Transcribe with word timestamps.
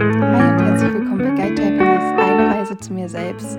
Hi 0.00 0.06
und 0.06 0.62
herzlich 0.62 0.94
willkommen 0.94 1.18
bei 1.18 1.42
Guide 1.42 1.62
Happiness, 1.62 2.02
eine 2.18 2.46
Reise 2.56 2.78
zu 2.78 2.90
mir 2.94 3.06
selbst. 3.06 3.58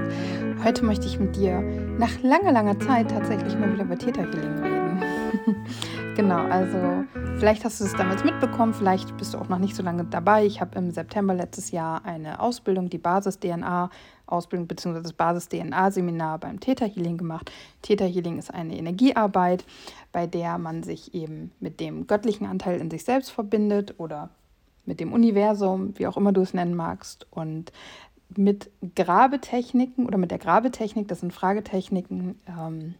Heute 0.63 0.83
möchte 0.83 1.05
ich 1.05 1.19
mit 1.19 1.35
dir 1.35 1.61
nach 1.99 2.19
langer, 2.23 2.51
langer 2.51 2.79
Zeit 2.79 3.11
tatsächlich 3.11 3.55
mal 3.59 3.71
wieder 3.71 3.83
über 3.83 3.95
Theta 3.95 4.21
Healing 4.21 4.57
reden. 4.63 5.03
genau, 6.15 6.39
also 6.47 7.03
vielleicht 7.37 7.63
hast 7.63 7.79
du 7.79 7.85
es 7.85 7.93
damals 7.93 8.23
mitbekommen, 8.23 8.73
vielleicht 8.73 9.15
bist 9.17 9.35
du 9.35 9.37
auch 9.37 9.49
noch 9.49 9.59
nicht 9.59 9.75
so 9.75 9.83
lange 9.83 10.03
dabei. 10.05 10.43
Ich 10.43 10.61
habe 10.61 10.79
im 10.79 10.89
September 10.89 11.35
letztes 11.35 11.69
Jahr 11.69 12.03
eine 12.05 12.39
Ausbildung, 12.39 12.89
die 12.89 12.97
Basis-DNA 12.97 13.91
Ausbildung 14.25 14.65
bzw. 14.65 14.99
das 14.99 15.13
Basis-DNA-Seminar 15.13 16.39
beim 16.39 16.59
Theta 16.59 16.85
Healing 16.85 17.19
gemacht. 17.19 17.51
Theta 17.83 18.05
Healing 18.05 18.39
ist 18.39 18.51
eine 18.51 18.75
Energiearbeit, 18.75 19.63
bei 20.11 20.25
der 20.25 20.57
man 20.57 20.81
sich 20.81 21.13
eben 21.13 21.51
mit 21.59 21.79
dem 21.79 22.07
göttlichen 22.07 22.47
Anteil 22.47 22.81
in 22.81 22.89
sich 22.89 23.03
selbst 23.03 23.29
verbindet 23.29 23.93
oder 23.99 24.31
mit 24.85 24.99
dem 24.99 25.13
Universum, 25.13 25.93
wie 25.97 26.07
auch 26.07 26.17
immer 26.17 26.31
du 26.31 26.41
es 26.41 26.53
nennen 26.53 26.75
magst. 26.75 27.27
Und 27.29 27.71
mit 28.35 28.69
Grabetechniken 28.95 30.05
oder 30.05 30.17
mit 30.17 30.31
der 30.31 30.39
Grabetechnik, 30.39 31.07
das 31.07 31.19
sind 31.19 31.33
Fragetechniken, 31.33 32.39
ähm, 32.47 32.95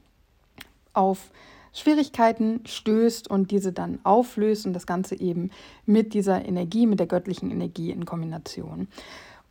auf 0.93 1.31
Schwierigkeiten 1.73 2.61
stößt 2.65 3.29
und 3.29 3.51
diese 3.51 3.71
dann 3.71 3.99
auflöst 4.03 4.65
und 4.65 4.73
das 4.73 4.85
Ganze 4.85 5.19
eben 5.19 5.51
mit 5.85 6.13
dieser 6.13 6.43
Energie, 6.45 6.85
mit 6.85 6.99
der 6.99 7.07
göttlichen 7.07 7.49
Energie 7.49 7.91
in 7.91 8.05
Kombination. 8.05 8.87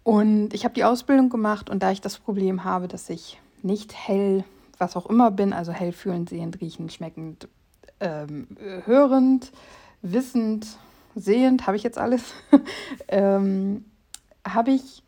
Und 0.02 0.52
ich 0.52 0.64
habe 0.64 0.74
die 0.74 0.84
Ausbildung 0.84 1.30
gemacht 1.30 1.70
und 1.70 1.82
da 1.82 1.90
ich 1.90 2.00
das 2.00 2.18
Problem 2.18 2.64
habe, 2.64 2.88
dass 2.88 3.08
ich 3.08 3.40
nicht 3.62 3.94
hell, 3.94 4.44
was 4.78 4.96
auch 4.96 5.06
immer 5.06 5.30
bin, 5.30 5.52
also 5.52 5.72
hell 5.72 5.92
fühlend, 5.92 6.28
sehend, 6.28 6.60
riechend, 6.60 6.92
schmeckend, 6.92 7.48
ähm, 8.00 8.46
hörend, 8.84 9.52
wissend, 10.02 10.66
sehend, 11.14 11.66
habe 11.66 11.76
ich 11.76 11.82
jetzt 11.82 11.98
alles, 11.98 12.34
ähm, 13.08 13.84
habe 14.46 14.70
ich, 14.70 15.02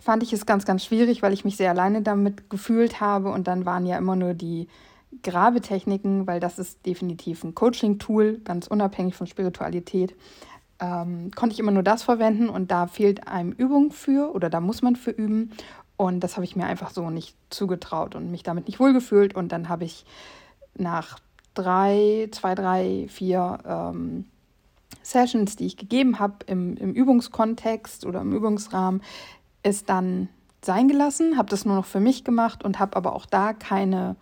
fand 0.00 0.22
ich 0.22 0.32
es 0.32 0.46
ganz, 0.46 0.64
ganz 0.64 0.84
schwierig, 0.84 1.22
weil 1.22 1.32
ich 1.32 1.44
mich 1.44 1.56
sehr 1.56 1.70
alleine 1.70 2.02
damit 2.02 2.50
gefühlt 2.50 3.00
habe 3.00 3.30
und 3.30 3.46
dann 3.46 3.66
waren 3.66 3.86
ja 3.86 3.98
immer 3.98 4.16
nur 4.16 4.34
die 4.34 4.68
Grabetechniken, 5.22 6.26
weil 6.26 6.40
das 6.40 6.58
ist 6.58 6.86
definitiv 6.86 7.42
ein 7.44 7.54
Coaching-Tool, 7.54 8.40
ganz 8.44 8.66
unabhängig 8.66 9.14
von 9.14 9.26
Spiritualität. 9.26 10.14
Ähm, 10.78 11.30
konnte 11.34 11.52
ich 11.52 11.58
immer 11.58 11.72
nur 11.72 11.82
das 11.82 12.02
verwenden 12.02 12.48
und 12.48 12.70
da 12.70 12.86
fehlt 12.86 13.28
einem 13.28 13.52
Übung 13.52 13.90
für 13.90 14.34
oder 14.34 14.48
da 14.48 14.60
muss 14.60 14.82
man 14.82 14.96
für 14.96 15.10
üben. 15.10 15.50
Und 15.96 16.20
das 16.20 16.36
habe 16.36 16.44
ich 16.44 16.56
mir 16.56 16.64
einfach 16.64 16.90
so 16.90 17.10
nicht 17.10 17.36
zugetraut 17.50 18.14
und 18.14 18.30
mich 18.30 18.42
damit 18.42 18.68
nicht 18.68 18.80
wohlgefühlt. 18.80 19.34
Und 19.34 19.52
dann 19.52 19.68
habe 19.68 19.84
ich 19.84 20.06
nach 20.74 21.18
drei, 21.52 22.28
zwei, 22.30 22.54
drei, 22.54 23.06
vier 23.10 23.58
ähm, 23.66 24.24
Sessions, 25.02 25.56
die 25.56 25.66
ich 25.66 25.76
gegeben 25.76 26.18
habe 26.18 26.36
im, 26.46 26.76
im 26.76 26.92
Übungskontext 26.92 28.04
oder 28.06 28.20
im 28.20 28.32
Übungsrahmen, 28.32 29.02
es 29.62 29.84
dann 29.84 30.28
sein 30.62 30.88
gelassen, 30.88 31.38
habe 31.38 31.48
das 31.48 31.64
nur 31.64 31.76
noch 31.76 31.86
für 31.86 32.00
mich 32.00 32.24
gemacht 32.24 32.64
und 32.64 32.78
habe 32.78 32.96
aber 32.96 33.14
auch 33.14 33.26
da 33.26 33.52
keine 33.52 34.16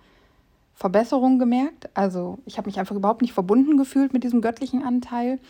Verbesserung 0.74 1.38
gemerkt. 1.38 1.90
Also 1.94 2.38
ich 2.46 2.56
habe 2.58 2.68
mich 2.68 2.78
einfach 2.78 2.94
überhaupt 2.94 3.22
nicht 3.22 3.32
verbunden 3.32 3.76
gefühlt 3.76 4.12
mit 4.12 4.22
diesem 4.22 4.40
göttlichen 4.40 4.84
Anteil 4.84 5.40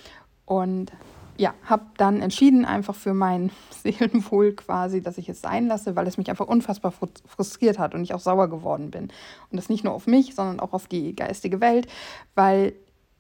und 0.47 0.93
ja, 1.37 1.55
habe 1.65 1.85
dann 1.99 2.21
entschieden, 2.21 2.65
einfach 2.65 2.95
für 2.95 3.15
mein 3.15 3.51
Seelenwohl 3.83 4.55
quasi, 4.55 5.01
dass 5.01 5.19
ich 5.19 5.29
es 5.29 5.41
sein 5.41 5.69
lasse, 5.69 5.95
weil 5.95 6.07
es 6.07 6.19
mich 6.19 6.31
einfach 6.31 6.49
unfassbar 6.49 6.93
frustriert 7.27 7.79
hat 7.79 7.95
und 7.95 8.03
ich 8.03 8.13
auch 8.13 8.21
sauer 8.21 8.49
geworden 8.49 8.91
bin. 8.91 9.05
Und 9.51 9.57
das 9.57 9.69
nicht 9.69 9.85
nur 9.85 9.93
auf 9.93 10.07
mich, 10.07 10.35
sondern 10.35 10.59
auch 10.59 10.73
auf 10.73 10.89
die 10.89 11.15
geistige 11.15 11.61
Welt, 11.61 11.87
weil 12.35 12.75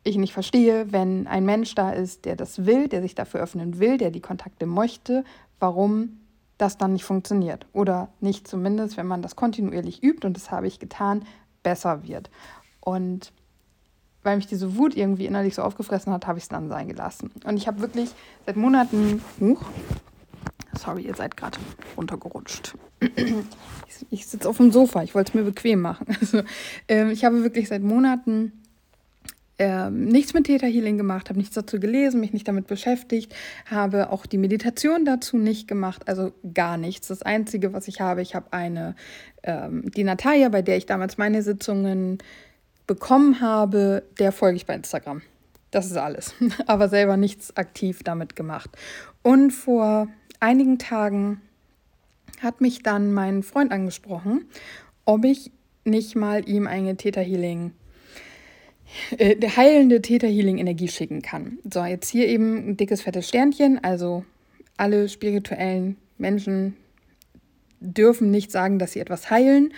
ich 0.08 0.16
nicht 0.16 0.32
verstehe, 0.32 0.92
wenn 0.92 1.26
ein 1.26 1.44
Mensch 1.44 1.74
da 1.74 1.90
ist, 1.90 2.24
der 2.24 2.36
das 2.36 2.66
will, 2.66 2.88
der 2.88 3.02
sich 3.02 3.14
dafür 3.14 3.40
öffnen 3.40 3.78
will, 3.78 3.98
der 3.98 4.10
die 4.10 4.20
Kontakte 4.20 4.66
möchte, 4.66 5.24
warum 5.60 6.20
das 6.56 6.76
dann 6.76 6.92
nicht 6.92 7.04
funktioniert. 7.04 7.66
Oder 7.72 8.08
nicht 8.20 8.48
zumindest, 8.48 8.96
wenn 8.96 9.06
man 9.06 9.22
das 9.22 9.36
kontinuierlich 9.36 10.02
übt, 10.02 10.26
und 10.26 10.36
das 10.36 10.50
habe 10.50 10.66
ich 10.66 10.78
getan, 10.78 11.24
besser 11.62 12.06
wird. 12.06 12.30
Und 12.80 13.32
weil 14.22 14.36
mich 14.36 14.46
diese 14.46 14.76
Wut 14.76 14.96
irgendwie 14.96 15.26
innerlich 15.26 15.54
so 15.54 15.62
aufgefressen 15.62 16.12
hat, 16.12 16.26
habe 16.26 16.38
ich 16.38 16.44
es 16.44 16.48
dann 16.48 16.68
sein 16.68 16.88
gelassen. 16.88 17.30
Und 17.44 17.56
ich 17.56 17.66
habe 17.66 17.80
wirklich 17.80 18.10
seit 18.46 18.56
Monaten. 18.56 19.22
Huch, 19.40 19.62
sorry, 20.76 21.02
ihr 21.02 21.14
seid 21.14 21.36
gerade 21.36 21.58
runtergerutscht. 21.96 22.74
ich, 24.10 24.26
sitze 24.26 24.48
auf 24.48 24.56
dem 24.56 24.72
Sofa, 24.72 25.02
ich 25.02 25.14
wollte 25.14 25.30
es 25.30 25.34
mir 25.34 25.44
bequem 25.44 25.80
machen. 25.80 26.06
Also, 26.20 26.42
ähm, 26.88 27.10
ich 27.10 27.24
habe 27.24 27.42
wirklich 27.42 27.68
seit 27.68 27.82
Monaten 27.82 28.52
ähm, 29.58 30.04
nichts 30.04 30.34
mit 30.34 30.44
Theta 30.44 30.66
Healing 30.66 30.96
gemacht, 30.96 31.28
habe 31.28 31.38
nichts 31.38 31.54
dazu 31.54 31.80
gelesen, 31.80 32.20
mich 32.20 32.32
nicht 32.32 32.46
damit 32.46 32.66
beschäftigt, 32.68 33.34
habe 33.66 34.10
auch 34.10 34.24
die 34.24 34.38
Meditation 34.38 35.04
dazu 35.04 35.36
nicht 35.36 35.66
gemacht, 35.66 36.08
also 36.08 36.32
gar 36.54 36.76
nichts. 36.76 37.08
Das 37.08 37.22
Einzige, 37.22 37.72
was 37.72 37.88
ich 37.88 38.00
habe, 38.00 38.22
ich 38.22 38.34
habe 38.34 38.52
eine, 38.52 38.94
ähm, 39.42 39.90
die 39.90 40.04
Natalia, 40.04 40.48
bei 40.48 40.62
der 40.62 40.76
ich 40.76 40.86
damals 40.86 41.18
meine 41.18 41.42
Sitzungen 41.42 42.18
bekommen 42.86 43.40
habe, 43.40 44.04
der 44.18 44.32
folge 44.32 44.56
ich 44.56 44.66
bei 44.66 44.74
Instagram. 44.74 45.22
Das 45.70 45.86
ist 45.86 45.96
alles. 45.96 46.34
Aber 46.66 46.88
selber 46.88 47.16
nichts 47.16 47.56
aktiv 47.56 48.02
damit 48.04 48.36
gemacht. 48.36 48.70
Und 49.22 49.50
vor 49.50 50.08
einigen 50.40 50.78
Tagen 50.78 51.40
hat 52.40 52.60
mich 52.60 52.82
dann 52.82 53.12
mein 53.12 53.42
Freund 53.42 53.72
angesprochen, 53.72 54.46
ob 55.04 55.24
ich 55.24 55.50
nicht 55.84 56.16
mal 56.16 56.48
ihm 56.48 56.66
eine 56.66 56.96
Theta 56.96 57.20
Healing 57.20 57.72
äh, 59.16 59.36
der 59.36 59.56
heilende 59.56 60.02
Theta 60.02 60.26
Healing 60.26 60.58
Energie 60.58 60.88
schicken 60.88 61.22
kann. 61.22 61.58
So, 61.70 61.84
jetzt 61.84 62.08
hier 62.08 62.26
eben 62.26 62.70
ein 62.70 62.76
dickes, 62.76 63.02
fettes 63.02 63.28
Sternchen. 63.28 63.82
Also 63.82 64.24
alle 64.76 65.08
spirituellen 65.08 65.96
Menschen 66.18 66.76
dürfen 67.80 68.30
nicht 68.30 68.50
sagen, 68.50 68.78
dass 68.78 68.92
sie 68.92 69.00
etwas 69.00 69.30
heilen. 69.30 69.72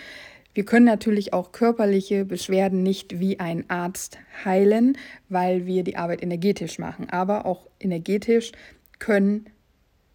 Wir 0.53 0.65
können 0.65 0.85
natürlich 0.85 1.33
auch 1.33 1.53
körperliche 1.53 2.25
Beschwerden 2.25 2.83
nicht 2.83 3.19
wie 3.19 3.39
ein 3.39 3.69
Arzt 3.69 4.19
heilen, 4.43 4.97
weil 5.29 5.65
wir 5.65 5.83
die 5.83 5.95
Arbeit 5.95 6.21
energetisch 6.21 6.77
machen. 6.77 7.09
Aber 7.09 7.45
auch 7.45 7.67
energetisch 7.79 8.51
können 8.99 9.45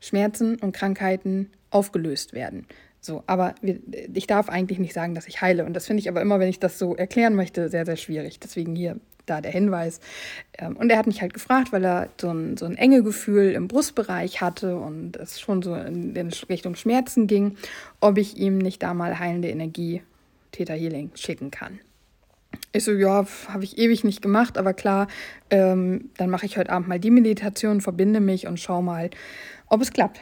Schmerzen 0.00 0.56
und 0.56 0.72
Krankheiten 0.72 1.50
aufgelöst 1.70 2.34
werden. 2.34 2.66
So, 3.06 3.22
aber 3.28 3.54
ich 3.62 4.26
darf 4.26 4.48
eigentlich 4.48 4.80
nicht 4.80 4.92
sagen, 4.92 5.14
dass 5.14 5.28
ich 5.28 5.40
heile. 5.40 5.64
Und 5.64 5.74
das 5.74 5.86
finde 5.86 6.00
ich 6.00 6.08
aber 6.08 6.20
immer, 6.20 6.40
wenn 6.40 6.48
ich 6.48 6.58
das 6.58 6.76
so 6.76 6.96
erklären 6.96 7.36
möchte, 7.36 7.68
sehr, 7.68 7.86
sehr 7.86 7.96
schwierig. 7.96 8.40
Deswegen 8.40 8.74
hier 8.74 8.96
da 9.26 9.40
der 9.40 9.52
Hinweis. 9.52 10.00
Ähm, 10.58 10.76
und 10.76 10.90
er 10.90 10.98
hat 10.98 11.06
mich 11.06 11.20
halt 11.20 11.32
gefragt, 11.32 11.72
weil 11.72 11.84
er 11.84 12.08
so 12.20 12.30
ein, 12.30 12.56
so 12.56 12.66
ein 12.66 12.76
enge 12.76 13.04
Gefühl 13.04 13.52
im 13.52 13.68
Brustbereich 13.68 14.40
hatte 14.40 14.76
und 14.76 15.16
es 15.16 15.40
schon 15.40 15.62
so 15.62 15.76
in, 15.76 16.16
in 16.16 16.32
Richtung 16.48 16.74
Schmerzen 16.74 17.28
ging, 17.28 17.56
ob 18.00 18.18
ich 18.18 18.36
ihm 18.36 18.58
nicht 18.58 18.82
da 18.82 18.92
mal 18.92 19.20
heilende 19.20 19.48
Energie, 19.48 20.02
Theta 20.50 20.74
Healing, 20.74 21.10
schicken 21.14 21.52
kann. 21.52 21.78
Ich 22.72 22.84
so, 22.84 22.92
ja, 22.92 23.24
habe 23.48 23.64
ich 23.64 23.78
ewig 23.78 24.02
nicht 24.02 24.20
gemacht, 24.20 24.58
aber 24.58 24.74
klar, 24.74 25.06
ähm, 25.50 26.10
dann 26.16 26.30
mache 26.30 26.46
ich 26.46 26.56
heute 26.56 26.70
Abend 26.70 26.88
mal 26.88 26.98
die 26.98 27.10
Meditation, 27.10 27.80
verbinde 27.80 28.18
mich 28.20 28.46
und 28.48 28.58
schau 28.58 28.82
mal, 28.82 29.10
ob 29.68 29.80
es 29.80 29.92
klappt 29.92 30.20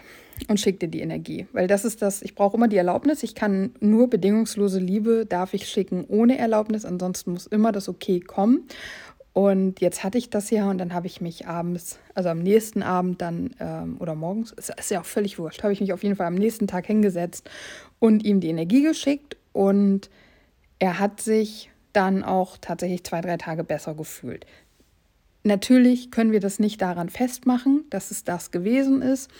und 0.49 0.61
schick 0.61 0.81
dir 0.81 0.89
die 0.89 1.01
Energie. 1.01 1.47
Weil 1.53 1.67
das 1.67 1.85
ist 1.85 2.03
das, 2.03 2.23
ich 2.23 2.35
brauche 2.35 2.57
immer 2.57 2.69
die 2.69 2.77
Erlaubnis. 2.77 3.23
Ich 3.23 3.35
kann 3.35 3.75
nur 3.81 4.09
bedingungslose 4.09 4.79
Liebe, 4.79 5.27
darf 5.27 5.55
ich 5.55 5.69
schicken 5.69 6.05
ohne 6.07 6.39
Erlaubnis. 6.39 6.85
Ansonsten 6.85 7.33
muss 7.33 7.47
immer 7.47 7.73
das 7.73 7.89
Okay 7.89 8.21
kommen. 8.21 8.67
Und 9.35 9.81
jetzt 9.81 10.05
hatte 10.05 10.17
ich 10.17 10.31
das 10.31 10.51
ja 10.51 10.71
und 10.71 10.79
dann 10.79 10.95
habe 10.95 11.09
ich 11.09 11.21
mich 11.21 11.49
abends, 11.49 11.99
also 12.15 12.29
am 12.29 12.39
nächsten 12.39 12.85
Abend 12.85 13.21
dann 13.21 13.51
ähm, 13.59 13.97
oder 13.99 14.15
morgens, 14.15 14.53
ist, 14.53 14.71
ist 14.79 14.93
ja 14.93 15.01
auch 15.01 15.05
völlig 15.05 15.41
wurscht, 15.41 15.65
habe 15.65 15.73
ich 15.73 15.81
mich 15.81 15.93
auf 15.93 16.05
jeden 16.05 16.15
Fall 16.15 16.29
am 16.29 16.37
nächsten 16.37 16.69
Tag 16.69 16.87
hingesetzt 16.87 17.51
und 17.99 18.25
ihm 18.25 18.39
die 18.39 18.47
Energie 18.47 18.83
geschickt 18.83 19.37
und 19.53 20.09
er 20.79 21.01
hat 21.01 21.21
sich 21.21 21.69
dann 21.93 22.23
auch 22.23 22.59
tatsächlich 22.61 23.03
zwei, 23.03 23.23
drei 23.23 23.37
Tage 23.37 23.65
besser 23.65 23.95
gefühlt. 23.95 24.47
Natürlich 25.43 26.13
können 26.13 26.31
wir 26.31 26.41
das 26.41 26.61
nicht 26.61 26.81
daran 26.81 27.09
festmachen, 27.09 27.85
dass 27.91 28.13
es 28.13 28.23
das 28.23 28.53
gewesen 28.53 29.03
ist 29.03 29.31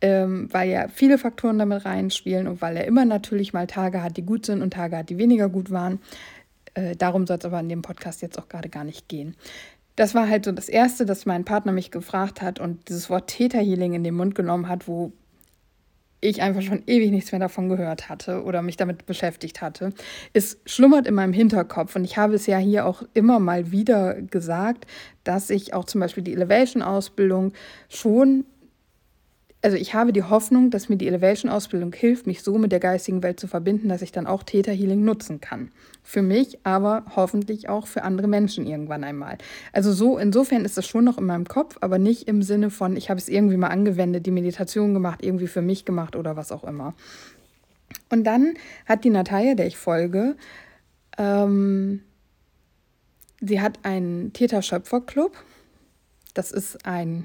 ähm, 0.00 0.48
weil 0.50 0.70
ja 0.70 0.88
viele 0.88 1.18
Faktoren 1.18 1.58
damit 1.58 1.84
reinspielen 1.84 2.46
und 2.46 2.62
weil 2.62 2.76
er 2.76 2.86
immer 2.86 3.04
natürlich 3.04 3.52
mal 3.52 3.66
Tage 3.66 4.02
hat, 4.02 4.16
die 4.16 4.22
gut 4.22 4.46
sind 4.46 4.62
und 4.62 4.72
Tage 4.72 4.96
hat, 4.96 5.10
die 5.10 5.18
weniger 5.18 5.48
gut 5.48 5.70
waren. 5.70 6.00
Äh, 6.74 6.96
darum 6.96 7.26
soll 7.26 7.38
es 7.38 7.44
aber 7.44 7.60
in 7.60 7.68
dem 7.68 7.82
Podcast 7.82 8.22
jetzt 8.22 8.38
auch 8.38 8.48
gerade 8.48 8.68
gar 8.68 8.84
nicht 8.84 9.08
gehen. 9.08 9.36
Das 9.96 10.14
war 10.14 10.28
halt 10.28 10.44
so 10.44 10.52
das 10.52 10.68
Erste, 10.68 11.04
dass 11.04 11.26
mein 11.26 11.44
Partner 11.44 11.72
mich 11.72 11.90
gefragt 11.90 12.40
hat 12.40 12.58
und 12.60 12.88
dieses 12.88 13.10
Wort 13.10 13.28
Täterhealing 13.28 13.92
in 13.92 14.04
den 14.04 14.14
Mund 14.14 14.34
genommen 14.34 14.68
hat, 14.68 14.88
wo 14.88 15.12
ich 16.20 16.42
einfach 16.42 16.62
schon 16.62 16.82
ewig 16.86 17.10
nichts 17.10 17.32
mehr 17.32 17.38
davon 17.38 17.68
gehört 17.68 18.08
hatte 18.08 18.44
oder 18.44 18.62
mich 18.62 18.76
damit 18.76 19.06
beschäftigt 19.06 19.62
hatte. 19.62 19.92
Es 20.32 20.58
schlummert 20.66 21.06
in 21.06 21.14
meinem 21.14 21.32
Hinterkopf 21.32 21.96
und 21.96 22.04
ich 22.04 22.16
habe 22.16 22.34
es 22.34 22.46
ja 22.46 22.58
hier 22.58 22.86
auch 22.86 23.02
immer 23.14 23.38
mal 23.40 23.72
wieder 23.72 24.14
gesagt, 24.14 24.86
dass 25.24 25.50
ich 25.50 25.72
auch 25.74 25.84
zum 25.84 26.00
Beispiel 26.00 26.22
die 26.22 26.34
Elevation-Ausbildung 26.34 27.52
schon 27.88 28.44
also 29.62 29.76
ich 29.76 29.92
habe 29.94 30.12
die 30.12 30.22
Hoffnung, 30.22 30.70
dass 30.70 30.88
mir 30.88 30.96
die 30.96 31.06
Elevation-Ausbildung 31.06 31.92
hilft, 31.92 32.26
mich 32.26 32.42
so 32.42 32.56
mit 32.56 32.72
der 32.72 32.80
geistigen 32.80 33.22
Welt 33.22 33.38
zu 33.38 33.46
verbinden, 33.46 33.88
dass 33.88 34.00
ich 34.00 34.10
dann 34.10 34.26
auch 34.26 34.42
Theta 34.42 34.72
Healing 34.72 35.04
nutzen 35.04 35.40
kann. 35.40 35.70
Für 36.02 36.22
mich, 36.22 36.58
aber 36.64 37.04
hoffentlich 37.14 37.68
auch 37.68 37.86
für 37.86 38.02
andere 38.02 38.26
Menschen 38.26 38.66
irgendwann 38.66 39.04
einmal. 39.04 39.36
Also 39.72 39.92
so, 39.92 40.16
insofern 40.16 40.64
ist 40.64 40.78
das 40.78 40.86
schon 40.86 41.04
noch 41.04 41.18
in 41.18 41.26
meinem 41.26 41.46
Kopf, 41.46 41.76
aber 41.82 41.98
nicht 41.98 42.26
im 42.26 42.42
Sinne 42.42 42.70
von, 42.70 42.96
ich 42.96 43.10
habe 43.10 43.18
es 43.18 43.28
irgendwie 43.28 43.58
mal 43.58 43.68
angewendet, 43.68 44.24
die 44.24 44.30
Meditation 44.30 44.94
gemacht, 44.94 45.22
irgendwie 45.22 45.46
für 45.46 45.62
mich 45.62 45.84
gemacht 45.84 46.16
oder 46.16 46.36
was 46.36 46.52
auch 46.52 46.64
immer. 46.64 46.94
Und 48.08 48.24
dann 48.24 48.54
hat 48.86 49.04
die 49.04 49.10
Natalia, 49.10 49.54
der 49.54 49.66
ich 49.66 49.76
folge, 49.76 50.36
ähm, 51.18 52.00
sie 53.40 53.60
hat 53.60 53.80
einen 53.82 54.32
Theta 54.32 54.62
Schöpfer 54.62 55.02
Club 55.02 55.36
das 56.34 56.50
ist 56.50 56.86
ein, 56.86 57.24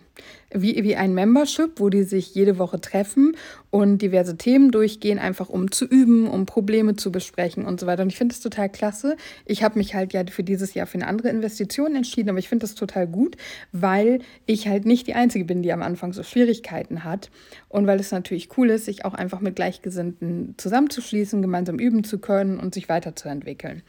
wie, 0.51 0.83
wie 0.83 0.95
ein 0.95 1.13
Membership, 1.13 1.79
wo 1.79 1.89
die 1.89 2.03
sich 2.03 2.33
jede 2.33 2.57
Woche 2.57 2.79
treffen 2.81 3.35
und 3.69 4.01
diverse 4.01 4.37
Themen 4.37 4.71
durchgehen, 4.71 5.19
einfach 5.19 5.49
um 5.49 5.69
zu 5.69 5.85
üben, 5.85 6.27
um 6.27 6.45
Probleme 6.45 6.95
zu 6.95 7.11
besprechen 7.11 7.65
und 7.65 7.79
so 7.79 7.87
weiter. 7.87 8.03
Und 8.03 8.09
ich 8.09 8.17
finde 8.17 8.33
das 8.33 8.41
total 8.41 8.69
klasse. 8.69 9.17
Ich 9.45 9.63
habe 9.63 9.77
mich 9.77 9.95
halt 9.95 10.13
ja 10.13 10.23
für 10.29 10.43
dieses 10.43 10.73
Jahr 10.73 10.87
für 10.87 10.95
eine 10.95 11.07
andere 11.07 11.29
Investition 11.29 11.95
entschieden, 11.95 12.29
aber 12.29 12.39
ich 12.39 12.47
finde 12.47 12.63
das 12.63 12.75
total 12.75 13.05
gut, 13.05 13.35
weil 13.73 14.19
ich 14.45 14.67
halt 14.67 14.85
nicht 14.85 15.07
die 15.07 15.13
Einzige 15.13 15.45
bin, 15.45 15.61
die 15.61 15.73
am 15.73 15.81
Anfang 15.81 16.13
so 16.13 16.23
Schwierigkeiten 16.23 17.03
hat. 17.03 17.29
Und 17.67 17.87
weil 17.87 17.99
es 17.99 18.11
natürlich 18.11 18.57
cool 18.57 18.69
ist, 18.69 18.85
sich 18.85 19.03
auch 19.03 19.13
einfach 19.13 19.41
mit 19.41 19.57
Gleichgesinnten 19.57 20.55
zusammenzuschließen, 20.57 21.41
gemeinsam 21.41 21.77
üben 21.77 22.05
zu 22.05 22.19
können 22.19 22.59
und 22.59 22.73
sich 22.73 22.87
weiterzuentwickeln. 22.87 23.83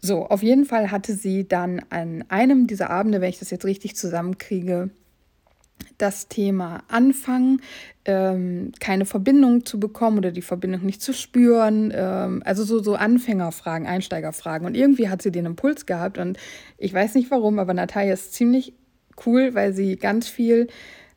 So, 0.00 0.26
auf 0.26 0.42
jeden 0.42 0.66
Fall 0.66 0.90
hatte 0.90 1.14
sie 1.14 1.48
dann 1.48 1.80
an 1.88 2.24
einem 2.28 2.66
dieser 2.66 2.90
Abende, 2.90 3.22
wenn 3.22 3.30
ich 3.30 3.38
das 3.38 3.50
jetzt 3.50 3.64
richtig 3.64 3.96
zusammenkriege, 3.96 4.59
das 5.98 6.28
Thema 6.28 6.82
Anfangen, 6.88 7.60
ähm, 8.04 8.72
keine 8.80 9.04
Verbindung 9.04 9.64
zu 9.64 9.78
bekommen 9.78 10.18
oder 10.18 10.30
die 10.30 10.42
Verbindung 10.42 10.84
nicht 10.84 11.02
zu 11.02 11.12
spüren. 11.12 11.92
Ähm, 11.94 12.42
also 12.44 12.64
so, 12.64 12.82
so 12.82 12.94
Anfängerfragen, 12.94 13.86
Einsteigerfragen. 13.86 14.66
Und 14.66 14.76
irgendwie 14.76 15.08
hat 15.08 15.22
sie 15.22 15.30
den 15.30 15.46
Impuls 15.46 15.86
gehabt 15.86 16.18
und 16.18 16.38
ich 16.78 16.92
weiß 16.92 17.14
nicht 17.14 17.30
warum, 17.30 17.58
aber 17.58 17.74
Natalia 17.74 18.12
ist 18.12 18.34
ziemlich 18.34 18.74
cool, 19.26 19.54
weil 19.54 19.72
sie 19.72 19.96
ganz 19.96 20.28
viel 20.28 20.68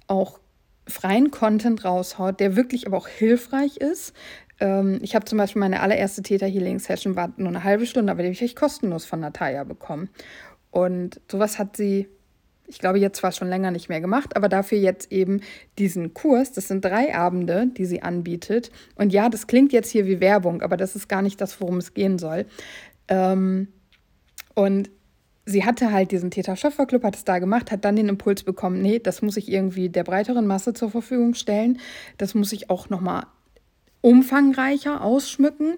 auch 0.07 0.39
freien 0.85 1.31
Content 1.31 1.85
raushaut, 1.85 2.39
der 2.39 2.57
wirklich 2.57 2.85
aber 2.85 2.97
auch 2.97 3.07
hilfreich 3.07 3.77
ist. 3.77 4.13
Ähm, 4.59 4.99
ich 5.01 5.15
habe 5.15 5.25
zum 5.25 5.37
Beispiel 5.37 5.61
meine 5.61 5.79
allererste 5.79 6.21
Theta 6.21 6.45
Healing 6.45 6.79
Session 6.79 7.15
war 7.15 7.31
nur 7.37 7.47
eine 7.47 7.63
halbe 7.63 7.85
Stunde, 7.85 8.11
aber 8.11 8.21
die 8.21 8.27
habe 8.27 8.33
ich 8.33 8.41
echt 8.41 8.57
kostenlos 8.57 9.05
von 9.05 9.21
Natalia 9.21 9.63
bekommen. 9.63 10.09
Und 10.71 11.21
sowas 11.31 11.57
hat 11.57 11.77
sie 11.77 12.09
ich 12.67 12.79
glaube, 12.79 12.99
jetzt 12.99 13.17
zwar 13.17 13.31
schon 13.31 13.49
länger 13.49 13.71
nicht 13.71 13.89
mehr 13.89 14.01
gemacht, 14.01 14.35
aber 14.35 14.49
dafür 14.49 14.77
jetzt 14.77 15.11
eben 15.11 15.41
diesen 15.77 16.13
Kurs. 16.13 16.51
Das 16.51 16.67
sind 16.67 16.83
drei 16.83 17.13
Abende, 17.15 17.67
die 17.67 17.85
sie 17.85 18.01
anbietet. 18.01 18.71
Und 18.95 19.11
ja, 19.13 19.29
das 19.29 19.47
klingt 19.47 19.73
jetzt 19.73 19.91
hier 19.91 20.05
wie 20.05 20.19
Werbung, 20.19 20.61
aber 20.61 20.77
das 20.77 20.95
ist 20.95 21.09
gar 21.09 21.21
nicht 21.21 21.41
das, 21.41 21.59
worum 21.59 21.77
es 21.77 21.93
gehen 21.93 22.17
soll. 22.17 22.45
Ähm, 23.07 23.67
und 24.55 24.89
sie 25.45 25.65
hatte 25.65 25.91
halt 25.91 26.11
diesen 26.11 26.31
Theta 26.31 26.55
Schöpfer 26.55 26.85
Club, 26.85 27.03
hat 27.03 27.15
es 27.15 27.25
da 27.25 27.39
gemacht, 27.39 27.71
hat 27.71 27.83
dann 27.85 27.95
den 27.95 28.09
Impuls 28.09 28.43
bekommen, 28.43 28.81
nee, 28.81 28.99
das 28.99 29.21
muss 29.21 29.37
ich 29.37 29.51
irgendwie 29.51 29.89
der 29.89 30.03
breiteren 30.03 30.47
Masse 30.47 30.73
zur 30.73 30.89
Verfügung 30.89 31.33
stellen. 31.33 31.79
Das 32.17 32.33
muss 32.33 32.53
ich 32.53 32.69
auch 32.69 32.89
nochmal 32.89 33.25
umfangreicher 34.01 35.01
ausschmücken 35.01 35.75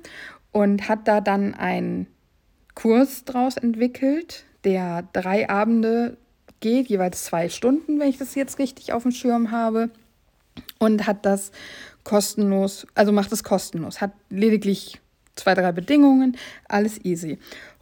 und 0.51 0.87
hat 0.87 1.07
da 1.07 1.21
dann 1.21 1.53
einen 1.53 2.07
Kurs 2.75 3.23
draus 3.23 3.57
entwickelt, 3.57 4.45
der 4.63 5.07
drei 5.13 5.49
Abende 5.49 6.17
geht, 6.59 6.87
jeweils 6.87 7.23
zwei 7.23 7.49
Stunden, 7.49 7.99
wenn 7.99 8.09
ich 8.09 8.17
das 8.17 8.35
jetzt 8.35 8.59
richtig 8.59 8.93
auf 8.93 9.03
dem 9.03 9.11
Schirm 9.11 9.51
habe. 9.51 9.89
Und 10.79 11.05
hat 11.05 11.25
das 11.25 11.51
kostenlos, 12.03 12.87
also 12.95 13.11
macht 13.11 13.31
es 13.31 13.43
kostenlos, 13.43 13.99
hat 13.99 14.11
lediglich 14.29 15.01
zwei, 15.35 15.53
drei 15.53 15.71
Bedingungen, 15.73 16.37
alles 16.69 17.03
easy. 17.03 17.39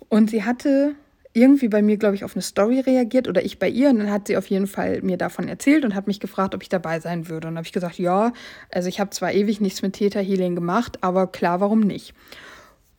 Und 0.09 0.31
sie 0.31 0.43
hatte 0.43 0.95
irgendwie 1.33 1.67
bei 1.67 1.81
mir, 1.81 1.97
glaube 1.97 2.15
ich, 2.15 2.23
auf 2.23 2.35
eine 2.35 2.41
Story 2.41 2.79
reagiert 2.79 3.27
oder 3.27 3.43
ich 3.43 3.57
bei 3.57 3.67
ihr. 3.67 3.89
Und 3.89 3.99
dann 3.99 4.11
hat 4.11 4.27
sie 4.27 4.37
auf 4.37 4.47
jeden 4.47 4.67
Fall 4.67 5.01
mir 5.01 5.17
davon 5.17 5.47
erzählt 5.47 5.83
und 5.83 5.95
hat 5.95 6.07
mich 6.07 6.19
gefragt, 6.19 6.53
ob 6.53 6.61
ich 6.61 6.69
dabei 6.69 6.99
sein 6.99 7.27
würde. 7.27 7.47
Und 7.47 7.57
habe 7.57 7.65
ich 7.65 7.73
gesagt, 7.73 7.97
ja, 7.97 8.33
also 8.71 8.87
ich 8.87 8.99
habe 8.99 9.09
zwar 9.09 9.33
ewig 9.33 9.59
nichts 9.59 9.81
mit 9.81 9.93
Theta 9.93 10.19
Healing 10.19 10.55
gemacht, 10.55 10.99
aber 11.01 11.27
klar, 11.27 11.59
warum 11.59 11.79
nicht? 11.79 12.13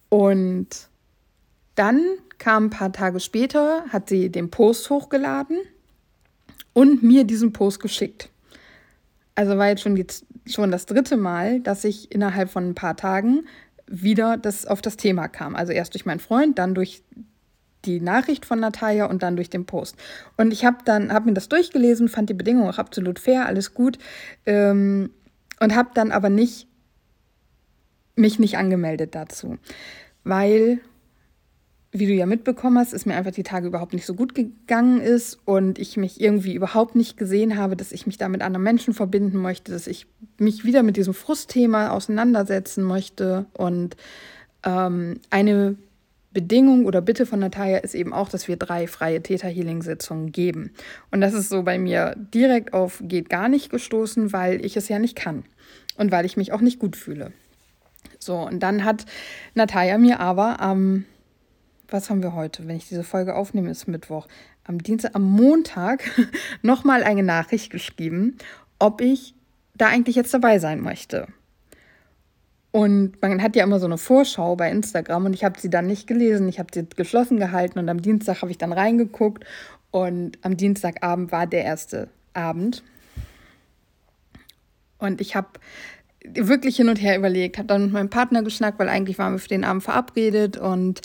Und 0.08 0.68
dann 1.74 2.02
kam 2.38 2.66
ein 2.66 2.70
paar 2.70 2.92
Tage 2.92 3.20
später, 3.20 3.84
hat 3.88 4.08
sie 4.08 4.30
den 4.30 4.50
Post 4.50 4.88
hochgeladen 4.90 5.58
und 6.72 7.02
mir 7.02 7.24
diesen 7.24 7.52
Post 7.52 7.80
geschickt. 7.80 8.30
Also 9.34 9.58
war 9.58 9.68
jetzt 9.68 9.82
schon, 9.82 9.96
die, 9.96 10.06
schon 10.46 10.70
das 10.70 10.86
dritte 10.86 11.16
Mal, 11.16 11.60
dass 11.60 11.84
ich 11.84 12.12
innerhalb 12.12 12.50
von 12.50 12.68
ein 12.70 12.74
paar 12.74 12.96
Tagen 12.96 13.46
wieder 13.86 14.36
das, 14.36 14.66
auf 14.66 14.82
das 14.82 14.96
Thema 14.96 15.28
kam. 15.28 15.56
Also 15.56 15.72
erst 15.72 15.94
durch 15.94 16.06
meinen 16.06 16.20
Freund, 16.20 16.58
dann 16.58 16.74
durch 16.74 17.02
die 17.84 18.00
Nachricht 18.00 18.46
von 18.46 18.60
Natalia 18.60 19.06
und 19.06 19.22
dann 19.22 19.36
durch 19.36 19.50
den 19.50 19.66
Post. 19.66 19.96
Und 20.36 20.52
ich 20.52 20.64
habe 20.64 20.78
dann 20.84 21.12
hab 21.12 21.26
mir 21.26 21.34
das 21.34 21.48
durchgelesen, 21.48 22.08
fand 22.08 22.30
die 22.30 22.34
Bedingungen 22.34 22.68
auch 22.68 22.78
absolut 22.78 23.18
fair, 23.18 23.46
alles 23.46 23.74
gut 23.74 23.98
ähm, 24.46 25.10
und 25.60 25.74
habe 25.74 25.90
dann 25.94 26.12
aber 26.12 26.30
nicht 26.30 26.66
mich 28.16 28.38
nicht 28.38 28.56
angemeldet 28.56 29.14
dazu, 29.14 29.58
weil 30.22 30.80
wie 31.96 32.06
du 32.06 32.12
ja 32.12 32.26
mitbekommen 32.26 32.76
hast, 32.76 32.92
ist 32.92 33.06
mir 33.06 33.14
einfach 33.14 33.30
die 33.30 33.44
Tage 33.44 33.68
überhaupt 33.68 33.92
nicht 33.92 34.04
so 34.04 34.14
gut 34.14 34.34
gegangen 34.34 35.00
ist 35.00 35.38
und 35.44 35.78
ich 35.78 35.96
mich 35.96 36.20
irgendwie 36.20 36.54
überhaupt 36.54 36.96
nicht 36.96 37.16
gesehen 37.16 37.56
habe, 37.56 37.76
dass 37.76 37.92
ich 37.92 38.04
mich 38.06 38.18
da 38.18 38.28
mit 38.28 38.42
anderen 38.42 38.64
Menschen 38.64 38.94
verbinden 38.94 39.38
möchte, 39.38 39.70
dass 39.70 39.86
ich 39.86 40.08
mich 40.36 40.64
wieder 40.64 40.82
mit 40.82 40.96
diesem 40.96 41.14
Frustthema 41.14 41.90
auseinandersetzen 41.90 42.82
möchte. 42.82 43.46
Und 43.52 43.96
ähm, 44.64 45.20
eine 45.30 45.76
Bedingung 46.32 46.84
oder 46.84 47.00
Bitte 47.00 47.26
von 47.26 47.38
Natalia 47.38 47.78
ist 47.78 47.94
eben 47.94 48.12
auch, 48.12 48.28
dass 48.28 48.48
wir 48.48 48.56
drei 48.56 48.88
freie 48.88 49.22
Theta 49.22 49.46
Healing 49.46 49.80
Sitzungen 49.80 50.32
geben. 50.32 50.72
Und 51.12 51.20
das 51.20 51.32
ist 51.32 51.48
so 51.48 51.62
bei 51.62 51.78
mir 51.78 52.16
direkt 52.16 52.72
auf 52.74 53.00
geht 53.04 53.30
gar 53.30 53.48
nicht 53.48 53.70
gestoßen, 53.70 54.32
weil 54.32 54.66
ich 54.66 54.76
es 54.76 54.88
ja 54.88 54.98
nicht 54.98 55.14
kann 55.14 55.44
und 55.96 56.10
weil 56.10 56.26
ich 56.26 56.36
mich 56.36 56.52
auch 56.52 56.60
nicht 56.60 56.80
gut 56.80 56.96
fühle. 56.96 57.32
So, 58.18 58.36
und 58.38 58.64
dann 58.64 58.84
hat 58.84 59.06
Natalia 59.54 59.96
mir 59.96 60.18
aber 60.18 60.60
am 60.60 60.80
ähm, 60.80 61.04
was 61.94 62.10
haben 62.10 62.22
wir 62.22 62.34
heute? 62.34 62.66
Wenn 62.66 62.76
ich 62.76 62.88
diese 62.88 63.04
Folge 63.04 63.36
aufnehme, 63.36 63.70
ist 63.70 63.86
Mittwoch. 63.86 64.26
Am 64.64 64.82
Dienstag, 64.82 65.14
am 65.14 65.22
Montag 65.22 66.02
nochmal 66.62 67.04
eine 67.04 67.22
Nachricht 67.22 67.70
geschrieben, 67.70 68.36
ob 68.80 69.00
ich 69.00 69.34
da 69.76 69.86
eigentlich 69.86 70.16
jetzt 70.16 70.34
dabei 70.34 70.58
sein 70.58 70.80
möchte. 70.80 71.28
Und 72.72 73.22
man 73.22 73.40
hat 73.40 73.54
ja 73.54 73.62
immer 73.62 73.78
so 73.78 73.86
eine 73.86 73.98
Vorschau 73.98 74.56
bei 74.56 74.68
Instagram 74.70 75.26
und 75.26 75.34
ich 75.34 75.44
habe 75.44 75.60
sie 75.60 75.70
dann 75.70 75.86
nicht 75.86 76.08
gelesen. 76.08 76.48
Ich 76.48 76.58
habe 76.58 76.68
sie 76.74 76.84
geschlossen 76.96 77.38
gehalten 77.38 77.78
und 77.78 77.88
am 77.88 78.02
Dienstag 78.02 78.42
habe 78.42 78.50
ich 78.50 78.58
dann 78.58 78.72
reingeguckt 78.72 79.44
und 79.92 80.36
am 80.42 80.56
Dienstagabend 80.56 81.30
war 81.30 81.46
der 81.46 81.62
erste 81.62 82.08
Abend. 82.32 82.82
Und 84.98 85.20
ich 85.20 85.36
habe 85.36 85.48
wirklich 86.24 86.76
hin 86.76 86.88
und 86.88 87.00
her 87.00 87.16
überlegt, 87.16 87.58
habe 87.58 87.68
dann 87.68 87.84
mit 87.84 87.92
meinem 87.92 88.10
Partner 88.10 88.42
geschnackt, 88.42 88.80
weil 88.80 88.88
eigentlich 88.88 89.18
waren 89.18 89.34
wir 89.34 89.38
für 89.38 89.48
den 89.48 89.62
Abend 89.62 89.84
verabredet 89.84 90.56
und 90.56 91.02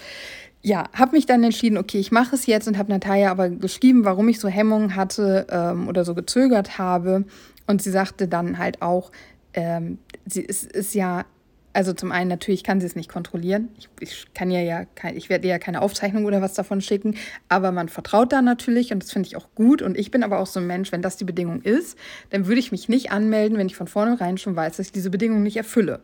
ja, 0.62 0.90
habe 0.94 1.16
mich 1.16 1.26
dann 1.26 1.44
entschieden, 1.44 1.78
okay, 1.78 2.00
ich 2.00 2.12
mache 2.12 2.36
es 2.36 2.46
jetzt 2.46 2.68
und 2.68 2.78
habe 2.78 2.92
Natalia 2.92 3.32
aber 3.32 3.50
geschrieben, 3.50 4.04
warum 4.04 4.28
ich 4.28 4.40
so 4.40 4.50
Hemmungen 4.50 4.96
hatte 4.96 5.48
ähm, 5.50 5.88
oder 5.88 6.04
so 6.04 6.14
gezögert 6.16 6.78
habe. 6.78 7.24
Und 7.66 7.82
sie 7.82 7.92
sagte 7.92 8.28
dann 8.28 8.58
halt 8.58 8.82
auch, 8.82 9.12
ähm, 9.54 10.00
sie 10.26 10.42
ist, 10.42 10.70
ist 10.72 10.94
ja, 10.96 11.26
also 11.72 11.94
zum 11.94 12.12
einen 12.12 12.30
natürlich 12.30 12.64
kann 12.64 12.82
sie 12.82 12.88
es 12.88 12.96
nicht 12.96 13.10
kontrollieren. 13.10 13.70
Ich, 13.78 13.90
ich 14.02 14.26
kann 14.34 14.52
ja 14.52 14.60
ja, 14.60 14.86
kein, 14.96 15.16
ich 15.16 15.30
werde 15.30 15.48
ihr 15.48 15.52
ja 15.52 15.60
keine 15.60 15.82
Aufzeichnung 15.82 16.26
oder 16.26 16.42
was 16.42 16.56
davon 16.56 16.82
schicken, 16.82 17.16
aber 17.48 17.72
man 17.72 17.88
vertraut 17.88 18.34
da 18.34 18.42
natürlich 18.42 18.92
und 18.92 19.04
das 19.04 19.12
finde 19.12 19.28
ich 19.28 19.38
auch 19.38 19.48
gut. 19.56 19.82
Und 19.82 19.98
ich 19.98 20.12
bin 20.12 20.24
aber 20.24 20.40
auch 20.40 20.48
so 20.48 20.60
ein 20.60 20.68
Mensch, 20.68 20.92
wenn 20.92 21.02
das 21.02 21.16
die 21.16 21.26
Bedingung 21.26 21.62
ist, 21.62 21.98
dann 22.32 22.48
würde 22.48 22.60
ich 22.60 22.72
mich 22.72 22.90
nicht 22.90 23.12
anmelden, 23.12 23.58
wenn 23.58 23.68
ich 23.68 23.78
von 23.78 23.88
vornherein 23.88 24.38
schon 24.38 24.56
weiß, 24.56 24.78
dass 24.78 24.88
ich 24.88 24.92
diese 24.92 25.10
Bedingung 25.10 25.42
nicht 25.42 25.58
erfülle. 25.58 26.02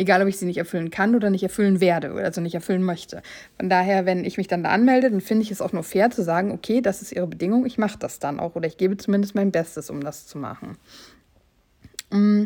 Egal, 0.00 0.22
ob 0.22 0.28
ich 0.28 0.38
sie 0.38 0.46
nicht 0.46 0.56
erfüllen 0.56 0.90
kann 0.90 1.14
oder 1.14 1.28
nicht 1.28 1.42
erfüllen 1.42 1.78
werde, 1.78 2.14
also 2.14 2.40
nicht 2.40 2.54
erfüllen 2.54 2.82
möchte. 2.82 3.20
Von 3.58 3.68
daher, 3.68 4.06
wenn 4.06 4.24
ich 4.24 4.38
mich 4.38 4.46
dann 4.46 4.64
da 4.64 4.70
anmelde, 4.70 5.10
dann 5.10 5.20
finde 5.20 5.42
ich 5.42 5.50
es 5.50 5.60
auch 5.60 5.74
nur 5.74 5.82
fair 5.82 6.10
zu 6.10 6.22
sagen, 6.22 6.52
okay, 6.52 6.80
das 6.80 7.02
ist 7.02 7.12
ihre 7.12 7.26
Bedingung, 7.26 7.66
ich 7.66 7.76
mache 7.76 7.98
das 7.98 8.18
dann 8.18 8.40
auch 8.40 8.54
oder 8.54 8.66
ich 8.66 8.78
gebe 8.78 8.96
zumindest 8.96 9.34
mein 9.34 9.52
Bestes, 9.52 9.90
um 9.90 10.02
das 10.02 10.26
zu 10.26 10.38
machen. 10.38 10.78
Mm, 12.10 12.44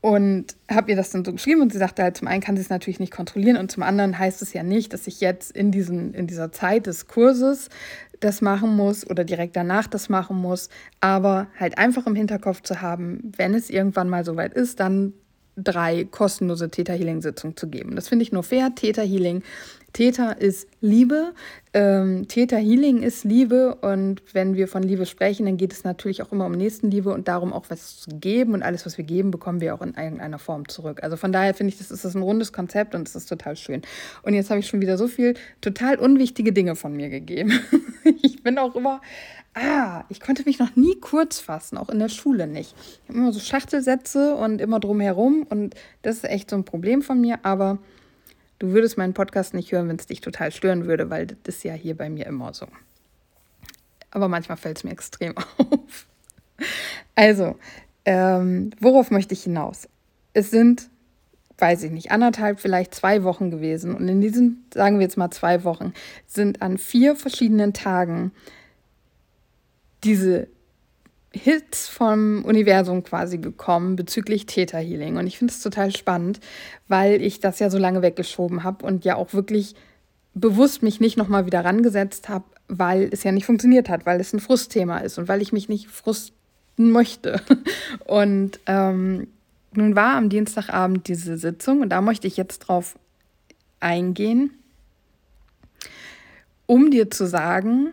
und 0.00 0.56
habe 0.68 0.90
ihr 0.90 0.96
das 0.96 1.10
dann 1.10 1.24
so 1.24 1.32
geschrieben 1.32 1.60
und 1.60 1.72
sie 1.72 1.78
sagte 1.78 2.02
halt, 2.02 2.16
zum 2.16 2.26
einen 2.26 2.42
kann 2.42 2.56
sie 2.56 2.62
es 2.62 2.68
natürlich 2.68 2.98
nicht 2.98 3.12
kontrollieren 3.12 3.58
und 3.58 3.70
zum 3.70 3.84
anderen 3.84 4.18
heißt 4.18 4.42
es 4.42 4.52
ja 4.52 4.64
nicht, 4.64 4.92
dass 4.92 5.06
ich 5.06 5.20
jetzt 5.20 5.52
in, 5.52 5.70
diesen, 5.70 6.14
in 6.14 6.26
dieser 6.26 6.50
Zeit 6.50 6.86
des 6.86 7.06
Kurses 7.06 7.68
das 8.18 8.40
machen 8.40 8.74
muss 8.74 9.08
oder 9.08 9.22
direkt 9.22 9.54
danach 9.54 9.86
das 9.86 10.08
machen 10.08 10.36
muss, 10.36 10.68
aber 10.98 11.46
halt 11.60 11.78
einfach 11.78 12.08
im 12.08 12.16
Hinterkopf 12.16 12.62
zu 12.62 12.82
haben, 12.82 13.30
wenn 13.36 13.54
es 13.54 13.70
irgendwann 13.70 14.08
mal 14.08 14.24
soweit 14.24 14.52
ist, 14.54 14.80
dann 14.80 15.12
drei 15.62 16.04
kostenlose 16.04 16.70
Theta 16.70 16.92
Healing 16.92 17.22
Sitzungen 17.22 17.56
zu 17.56 17.68
geben. 17.68 17.96
Das 17.96 18.08
finde 18.08 18.22
ich 18.22 18.32
nur 18.32 18.42
fair. 18.42 18.74
Theta 18.74 19.02
Healing, 19.02 19.42
Theta 19.98 20.30
ist 20.30 20.68
Liebe, 20.80 21.34
ähm, 21.74 22.28
Theta 22.28 22.56
Healing 22.56 23.02
ist 23.02 23.24
Liebe 23.24 23.74
und 23.74 24.22
wenn 24.32 24.54
wir 24.54 24.68
von 24.68 24.84
Liebe 24.84 25.06
sprechen, 25.06 25.46
dann 25.46 25.56
geht 25.56 25.72
es 25.72 25.82
natürlich 25.82 26.22
auch 26.22 26.30
immer 26.30 26.46
um 26.46 26.52
Nächstenliebe 26.52 27.12
und 27.12 27.26
darum 27.26 27.52
auch 27.52 27.64
was 27.68 28.02
zu 28.02 28.10
geben 28.10 28.54
und 28.54 28.62
alles, 28.62 28.86
was 28.86 28.96
wir 28.96 29.04
geben, 29.04 29.32
bekommen 29.32 29.60
wir 29.60 29.74
auch 29.74 29.82
in 29.82 29.94
irgendeiner 29.94 30.38
Form 30.38 30.68
zurück. 30.68 31.02
Also 31.02 31.16
von 31.16 31.32
daher 31.32 31.52
finde 31.52 31.72
ich, 31.72 31.78
das 31.78 31.90
ist 31.90 32.14
ein 32.14 32.22
rundes 32.22 32.52
Konzept 32.52 32.94
und 32.94 33.08
es 33.08 33.16
ist 33.16 33.28
total 33.28 33.56
schön. 33.56 33.82
Und 34.22 34.34
jetzt 34.34 34.50
habe 34.50 34.60
ich 34.60 34.68
schon 34.68 34.80
wieder 34.80 34.96
so 34.96 35.08
viel 35.08 35.34
total 35.60 35.96
unwichtige 35.96 36.52
Dinge 36.52 36.76
von 36.76 36.92
mir 36.92 37.08
gegeben. 37.08 37.58
ich 38.22 38.44
bin 38.44 38.56
auch 38.58 38.76
immer, 38.76 39.00
ah, 39.54 40.04
ich 40.10 40.20
konnte 40.20 40.44
mich 40.44 40.60
noch 40.60 40.76
nie 40.76 40.94
kurz 41.00 41.40
fassen, 41.40 41.76
auch 41.76 41.88
in 41.88 41.98
der 41.98 42.08
Schule 42.08 42.46
nicht. 42.46 42.72
Ich 43.02 43.08
habe 43.08 43.18
immer 43.18 43.32
so 43.32 43.40
Schachtelsätze 43.40 44.36
und 44.36 44.60
immer 44.60 44.78
drumherum 44.78 45.44
und 45.50 45.74
das 46.02 46.18
ist 46.18 46.24
echt 46.26 46.50
so 46.50 46.54
ein 46.54 46.64
Problem 46.64 47.02
von 47.02 47.20
mir, 47.20 47.40
aber 47.42 47.78
Du 48.58 48.72
würdest 48.72 48.98
meinen 48.98 49.14
Podcast 49.14 49.54
nicht 49.54 49.70
hören, 49.72 49.88
wenn 49.88 49.96
es 49.96 50.06
dich 50.06 50.20
total 50.20 50.50
stören 50.50 50.86
würde, 50.86 51.10
weil 51.10 51.26
das 51.26 51.56
ist 51.56 51.64
ja 51.64 51.74
hier 51.74 51.96
bei 51.96 52.10
mir 52.10 52.26
immer 52.26 52.52
so. 52.52 52.66
Aber 54.10 54.28
manchmal 54.28 54.56
fällt 54.56 54.78
es 54.78 54.84
mir 54.84 54.90
extrem 54.90 55.36
auf. 55.58 56.06
Also, 57.14 57.56
ähm, 58.04 58.70
worauf 58.80 59.10
möchte 59.10 59.34
ich 59.34 59.44
hinaus? 59.44 59.88
Es 60.32 60.50
sind, 60.50 60.88
weiß 61.58 61.84
ich 61.84 61.92
nicht, 61.92 62.10
anderthalb, 62.10 62.58
vielleicht 62.58 62.94
zwei 62.94 63.22
Wochen 63.22 63.50
gewesen. 63.50 63.94
Und 63.94 64.08
in 64.08 64.20
diesen, 64.20 64.64
sagen 64.72 64.98
wir 64.98 65.04
jetzt 65.04 65.16
mal 65.16 65.30
zwei 65.30 65.62
Wochen, 65.64 65.92
sind 66.26 66.62
an 66.62 66.78
vier 66.78 67.16
verschiedenen 67.16 67.72
Tagen 67.74 68.32
diese 70.04 70.48
Hits 71.38 71.88
vom 71.88 72.44
Universum 72.44 73.02
quasi 73.04 73.38
gekommen 73.38 73.96
bezüglich 73.96 74.46
Theta 74.46 74.78
Healing. 74.78 75.16
Und 75.16 75.26
ich 75.26 75.38
finde 75.38 75.52
es 75.52 75.62
total 75.62 75.94
spannend, 75.94 76.40
weil 76.88 77.22
ich 77.22 77.40
das 77.40 77.58
ja 77.58 77.70
so 77.70 77.78
lange 77.78 78.02
weggeschoben 78.02 78.64
habe 78.64 78.84
und 78.84 79.04
ja 79.04 79.16
auch 79.16 79.32
wirklich 79.32 79.74
bewusst 80.34 80.82
mich 80.82 81.00
nicht 81.00 81.16
nochmal 81.16 81.46
wieder 81.46 81.64
rangesetzt 81.64 82.28
habe, 82.28 82.44
weil 82.68 83.08
es 83.12 83.24
ja 83.24 83.32
nicht 83.32 83.46
funktioniert 83.46 83.88
hat, 83.88 84.06
weil 84.06 84.20
es 84.20 84.32
ein 84.32 84.40
Frustthema 84.40 84.98
ist 84.98 85.18
und 85.18 85.28
weil 85.28 85.42
ich 85.42 85.52
mich 85.52 85.68
nicht 85.68 85.88
frusten 85.88 86.34
möchte. 86.76 87.40
Und 88.04 88.60
ähm, 88.66 89.26
nun 89.72 89.96
war 89.96 90.16
am 90.16 90.28
Dienstagabend 90.28 91.08
diese 91.08 91.36
Sitzung 91.38 91.82
und 91.82 91.90
da 91.90 92.00
möchte 92.00 92.26
ich 92.26 92.36
jetzt 92.36 92.60
drauf 92.60 92.98
eingehen, 93.80 94.50
um 96.66 96.90
dir 96.90 97.10
zu 97.10 97.26
sagen, 97.26 97.92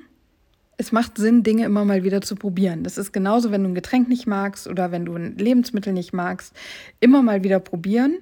es 0.78 0.92
macht 0.92 1.18
Sinn, 1.18 1.44
Dinge 1.44 1.66
immer 1.66 1.86
mal 1.86 2.04
wieder 2.04 2.22
zu 2.22 2.36
probieren. 2.36 2.84
Das 2.84 2.98
ist 2.98 3.12
genauso, 3.12 3.52
wenn 3.52 3.64
du 3.64 3.70
ein 3.70 3.76
Getränk 3.76 4.10
nicht 4.10 4.28
magst 4.28 4.68
oder 4.68 4.92
wenn 4.92 5.06
du 5.06 5.16
ein 5.16 5.38
Lebensmittel 5.38 5.94
nicht 5.94 6.14
magst. 6.14 6.54
Immer 7.00 7.22
mal 7.22 7.44
wieder 7.44 7.60
probieren, 7.60 8.18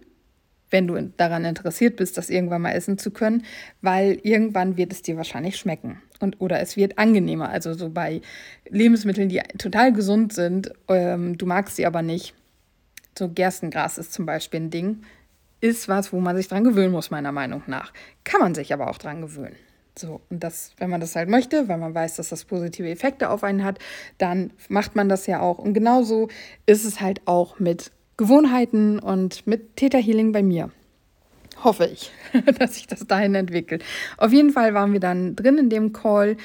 wenn 0.70 0.88
du 0.88 1.02
daran 1.18 1.46
interessiert 1.46 1.98
bist, 1.98 2.18
das 2.18 2.30
irgendwann 2.30 2.64
mal 2.64 2.72
essen 2.72 2.98
zu 2.98 3.12
können, 3.12 3.44
weil 3.82 4.20
irgendwann 4.24 4.78
wird 4.78 4.92
es 4.92 5.02
dir 5.02 5.18
wahrscheinlich 5.18 5.58
schmecken. 5.58 6.02
Und, 6.20 6.42
oder 6.42 6.60
es 6.60 6.78
wird 6.78 6.98
angenehmer. 6.98 7.50
Also 7.50 7.74
so 7.74 7.90
bei 7.90 8.22
Lebensmitteln, 8.70 9.30
die 9.30 9.42
total 9.58 9.94
gesund 9.94 10.34
sind, 10.34 10.72
ähm, 10.88 11.38
du 11.38 11.46
magst 11.46 11.76
sie 11.76 11.86
aber 11.86 12.02
nicht. 12.02 12.34
So 13.18 13.30
Gerstengras 13.30 13.98
ist 13.98 14.14
zum 14.14 14.26
Beispiel 14.26 14.62
ein 14.62 14.70
Ding, 14.72 15.04
ist 15.62 15.88
was, 15.88 16.12
wo 16.12 16.20
man 16.20 16.36
sich 16.36 16.48
dran 16.48 16.64
gewöhnen 16.64 16.92
muss, 16.92 17.12
meiner 17.12 17.32
Meinung 17.32 17.64
nach. 17.68 17.94
Kann 18.24 18.42
man 18.42 18.56
sich 18.56 18.74
aber 18.74 18.90
auch 18.90 18.98
dran 18.98 19.22
gewöhnen. 19.22 19.56
So, 19.98 20.22
und 20.30 20.44
das, 20.44 20.72
wenn 20.78 20.90
man 20.90 21.02
das 21.02 21.16
halt 21.16 21.30
möchte, 21.30 21.68
weil 21.68 21.78
man 21.78 21.94
weiß, 21.94 22.16
dass 22.16 22.30
das 22.30 22.46
positive 22.46 22.90
Effekte 22.90 23.30
auf 23.30 23.44
einen 23.44 23.64
hat, 23.64 23.80
dann 24.18 24.52
macht 24.68 24.96
man 24.96 25.08
das 25.08 25.28
ja 25.28 25.40
auch. 25.42 25.60
Und 25.60 25.74
genauso 25.74 26.30
ist 26.66 26.84
es 26.84 27.00
halt 27.00 27.22
auch 27.26 27.60
mit 27.60 27.92
Gewohnheiten 28.18 29.00
und 29.00 29.46
mit 29.46 29.76
Theta 29.76 29.98
Healing 29.98 30.32
bei 30.32 30.42
mir. 30.42 30.72
Hoffe 31.64 31.86
ich, 31.86 32.12
dass 32.60 32.76
sich 32.76 32.88
das 32.88 33.06
dahin 33.06 33.36
entwickelt. 33.36 33.84
Auf 34.18 34.34
jeden 34.34 34.52
Fall 34.52 34.74
waren 34.74 34.94
wir 34.94 35.00
dann 35.00 35.36
drin 35.36 35.58
in 35.58 35.70
dem 35.70 35.94
Call 35.94 36.38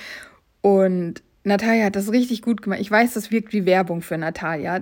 und 0.61 1.23
Natalia 1.45 1.87
hat 1.87 1.97
das 1.97 2.13
richtig 2.13 2.43
gut 2.43 2.63
gemacht. 2.63 2.81
Ich 2.81 2.91
weiß, 2.91 3.15
das 3.15 3.31
wirkt 3.31 3.53
wie 3.53 3.65
Werbung 3.65 4.03
für 4.03 4.19
Natalia. 4.19 4.81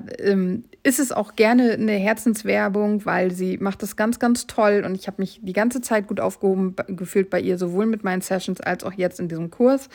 Ist 0.86 1.00
es 1.00 1.10
auch 1.10 1.34
gerne 1.34 1.72
eine 1.72 1.94
Herzenswerbung, 1.94 3.04
weil 3.04 3.32
sie 3.32 3.58
macht 3.58 3.82
das 3.82 3.96
ganz, 3.96 4.20
ganz 4.20 4.46
toll 4.46 4.84
und 4.86 4.94
ich 4.94 5.08
habe 5.08 5.20
mich 5.20 5.40
die 5.42 5.52
ganze 5.52 5.80
Zeit 5.80 6.06
gut 6.06 6.20
aufgehoben 6.20 6.76
gefühlt 6.86 7.28
bei 7.28 7.40
ihr, 7.40 7.58
sowohl 7.58 7.86
mit 7.86 8.04
meinen 8.04 8.20
Sessions 8.20 8.60
als 8.60 8.84
auch 8.84 8.92
jetzt 8.92 9.18
in 9.18 9.26
diesem 9.26 9.50
Kurs. 9.50 9.88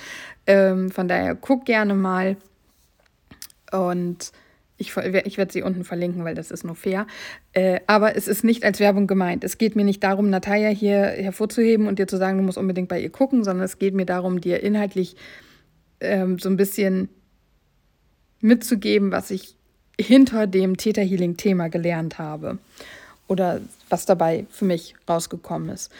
Ähm, 0.47 0.91
von 0.91 1.07
daher 1.07 1.35
guck 1.35 1.63
gerne 1.63 1.93
mal 1.93 2.35
und 3.71 4.33
ich, 4.75 4.97
ich 4.97 5.37
werde 5.37 5.53
sie 5.53 5.61
unten 5.61 5.85
verlinken, 5.85 6.25
weil 6.25 6.35
das 6.35 6.51
ist 6.51 6.65
nur 6.65 6.75
fair. 6.75 7.07
Äh, 7.53 7.79
aber 7.87 8.17
es 8.17 8.27
ist 8.27 8.43
nicht 8.43 8.65
als 8.65 8.81
Werbung 8.81 9.07
gemeint. 9.07 9.45
Es 9.45 9.57
geht 9.57 9.77
mir 9.77 9.85
nicht 9.85 10.03
darum, 10.03 10.29
Natalia 10.29 10.67
hier 10.67 11.03
hervorzuheben 11.03 11.87
und 11.87 11.99
dir 11.99 12.07
zu 12.07 12.17
sagen, 12.17 12.37
du 12.37 12.43
musst 12.43 12.57
unbedingt 12.57 12.89
bei 12.89 12.99
ihr 12.99 13.11
gucken, 13.11 13.45
sondern 13.45 13.63
es 13.63 13.79
geht 13.79 13.93
mir 13.93 14.05
darum, 14.05 14.41
dir 14.41 14.61
inhaltlich 14.61 15.15
ähm, 16.01 16.37
so 16.37 16.49
ein 16.49 16.57
bisschen 16.57 17.07
mitzugeben, 18.41 19.13
was 19.13 19.31
ich 19.31 19.55
hinter 20.01 20.47
dem 20.47 20.77
Theta 20.77 21.01
Healing 21.01 21.37
Thema 21.37 21.69
gelernt 21.69 22.19
habe 22.19 22.57
oder 23.27 23.61
was 23.89 24.05
dabei 24.05 24.45
für 24.49 24.65
mich 24.65 24.95
rausgekommen 25.07 25.69
ist. 25.69 25.91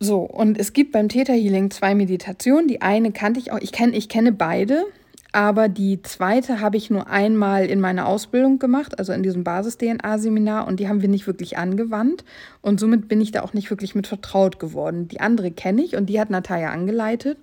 So, 0.00 0.20
und 0.20 0.58
es 0.58 0.72
gibt 0.72 0.92
beim 0.92 1.08
Theta 1.08 1.32
Healing 1.32 1.70
zwei 1.70 1.94
Meditationen. 1.94 2.68
Die 2.68 2.82
eine 2.82 3.12
kannte 3.12 3.40
ich 3.40 3.52
auch, 3.52 3.60
ich, 3.60 3.72
kenn, 3.72 3.94
ich 3.94 4.08
kenne 4.08 4.32
beide, 4.32 4.84
aber 5.32 5.68
die 5.68 6.00
zweite 6.02 6.60
habe 6.60 6.76
ich 6.76 6.90
nur 6.90 7.08
einmal 7.08 7.66
in 7.66 7.80
meiner 7.80 8.06
Ausbildung 8.06 8.58
gemacht, 8.58 8.98
also 8.98 9.12
in 9.12 9.22
diesem 9.22 9.44
Basis-DNA-Seminar, 9.44 10.66
und 10.66 10.78
die 10.78 10.88
haben 10.88 11.02
wir 11.02 11.08
nicht 11.08 11.26
wirklich 11.26 11.58
angewandt. 11.58 12.24
Und 12.60 12.78
somit 12.78 13.08
bin 13.08 13.20
ich 13.20 13.32
da 13.32 13.42
auch 13.42 13.52
nicht 13.52 13.70
wirklich 13.70 13.94
mit 13.94 14.06
vertraut 14.06 14.58
geworden. 14.58 15.08
Die 15.08 15.20
andere 15.20 15.50
kenne 15.50 15.82
ich 15.82 15.96
und 15.96 16.06
die 16.06 16.20
hat 16.20 16.30
Natalia 16.30 16.70
angeleitet. 16.70 17.38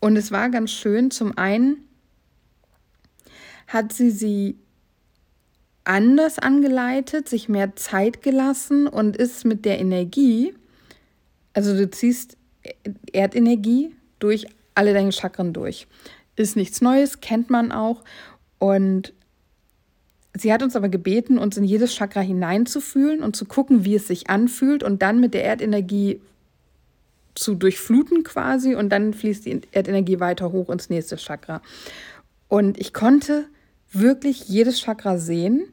Und 0.00 0.16
es 0.16 0.32
war 0.32 0.48
ganz 0.48 0.70
schön. 0.70 1.10
Zum 1.10 1.36
einen 1.36 1.76
hat 3.66 3.92
sie 3.92 4.10
sie 4.10 4.56
anders 5.84 6.38
angeleitet, 6.38 7.28
sich 7.28 7.48
mehr 7.48 7.76
Zeit 7.76 8.22
gelassen 8.22 8.86
und 8.86 9.16
ist 9.16 9.44
mit 9.44 9.64
der 9.64 9.78
Energie, 9.78 10.52
also 11.54 11.74
du 11.74 11.88
ziehst 11.90 12.36
Erdenergie 13.12 13.94
durch 14.18 14.46
alle 14.74 14.92
deine 14.92 15.12
Chakren 15.12 15.52
durch. 15.52 15.86
Ist 16.36 16.56
nichts 16.56 16.82
Neues, 16.82 17.20
kennt 17.20 17.48
man 17.48 17.72
auch. 17.72 18.04
Und 18.58 19.14
sie 20.36 20.52
hat 20.52 20.62
uns 20.62 20.76
aber 20.76 20.88
gebeten, 20.88 21.38
uns 21.38 21.56
in 21.56 21.64
jedes 21.64 21.94
Chakra 21.94 22.20
hineinzufühlen 22.20 23.22
und 23.22 23.36
zu 23.36 23.46
gucken, 23.46 23.84
wie 23.84 23.94
es 23.94 24.06
sich 24.06 24.28
anfühlt 24.28 24.82
und 24.82 25.00
dann 25.00 25.20
mit 25.20 25.32
der 25.32 25.44
Erdenergie 25.44 26.20
zu 27.34 27.54
durchfluten 27.54 28.22
quasi 28.22 28.74
und 28.74 28.90
dann 28.90 29.14
fließt 29.14 29.46
die 29.46 29.60
Erdenergie 29.72 30.20
weiter 30.20 30.52
hoch 30.52 30.68
ins 30.68 30.90
nächste 30.90 31.16
Chakra. 31.16 31.62
Und 32.48 32.78
ich 32.78 32.92
konnte 32.92 33.46
wirklich 33.98 34.48
jedes 34.48 34.80
Chakra 34.80 35.18
sehen. 35.18 35.66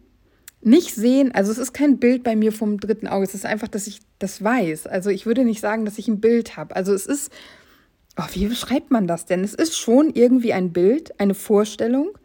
Nicht 0.62 0.96
sehen, 0.96 1.34
also 1.34 1.52
es 1.52 1.58
ist 1.58 1.74
kein 1.74 2.00
Bild 2.00 2.24
bei 2.24 2.38
mir 2.38 2.54
vom 2.54 2.80
dritten 2.80 3.08
Auge, 3.08 3.26
es 3.26 3.36
ist 3.36 3.46
einfach, 3.46 3.68
dass 3.68 3.86
ich 3.86 4.00
das 4.20 4.42
weiß. 4.42 4.88
Also 4.88 5.10
ich 5.10 5.26
würde 5.26 5.44
nicht 5.44 5.60
sagen, 5.60 5.84
dass 5.84 5.98
ich 5.98 6.08
ein 6.08 6.22
Bild 6.22 6.56
habe. 6.56 6.76
Also 6.76 6.94
es 6.94 7.06
ist, 7.06 7.34
oh, 8.18 8.24
wie 8.32 8.48
beschreibt 8.48 8.90
man 8.90 9.06
das 9.06 9.26
denn? 9.26 9.44
Es 9.44 9.54
ist 9.54 9.78
schon 9.78 10.12
irgendwie 10.14 10.54
ein 10.54 10.72
Bild, 10.72 11.20
eine 11.20 11.34
Vorstellung, 11.34 12.18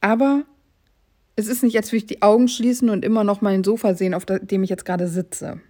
aber 0.00 0.44
es 1.36 1.46
ist 1.46 1.62
nicht, 1.62 1.76
als 1.76 1.92
würde 1.92 1.98
ich 1.98 2.06
die 2.06 2.22
Augen 2.22 2.48
schließen 2.48 2.88
und 2.90 3.04
immer 3.04 3.22
noch 3.22 3.40
mein 3.40 3.62
Sofa 3.62 3.94
sehen, 3.94 4.14
auf 4.14 4.24
dem 4.26 4.64
ich 4.64 4.70
jetzt 4.70 4.84
gerade 4.84 5.06
sitze. 5.06 5.60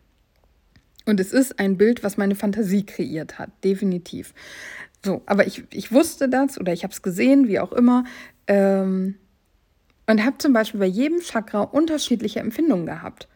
Und 1.05 1.21
es 1.21 1.33
ist 1.33 1.59
ein 1.59 1.77
Bild, 1.77 2.03
was 2.03 2.17
meine 2.17 2.35
Fantasie 2.35 2.85
kreiert 2.85 3.39
hat, 3.39 3.51
definitiv. 3.63 4.33
So, 5.05 5.23
aber 5.27 5.47
ich, 5.47 5.65
ich 5.71 5.93
wusste 5.93 6.29
das 6.29 6.59
oder 6.59 6.73
ich 6.73 6.83
habe 6.83 6.93
es 6.93 7.03
gesehen, 7.03 7.47
wie 7.49 7.61
auch 7.61 7.73
immer. 7.73 8.05
Ähm, 8.47 9.17
und 10.07 10.25
habe 10.25 10.39
zum 10.39 10.53
Beispiel 10.53 10.81
bei 10.81 10.87
jedem 10.87 11.21
Chakra 11.21 11.63
unterschiedliche 11.63 12.41
Empfindungen 12.41 12.87
gehabt. 12.87 13.29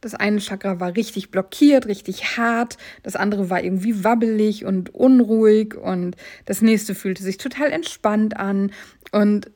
Das 0.00 0.14
eine 0.14 0.38
Chakra 0.38 0.80
war 0.80 0.96
richtig 0.96 1.30
blockiert, 1.30 1.86
richtig 1.86 2.36
hart, 2.36 2.76
das 3.02 3.16
andere 3.16 3.48
war 3.48 3.62
irgendwie 3.62 4.04
wabbelig 4.04 4.66
und 4.66 4.94
unruhig 4.94 5.74
und 5.74 6.16
das 6.44 6.60
nächste 6.60 6.94
fühlte 6.94 7.22
sich 7.22 7.38
total 7.38 7.70
entspannt 7.70 8.36
an. 8.36 8.70
Und 9.12 9.50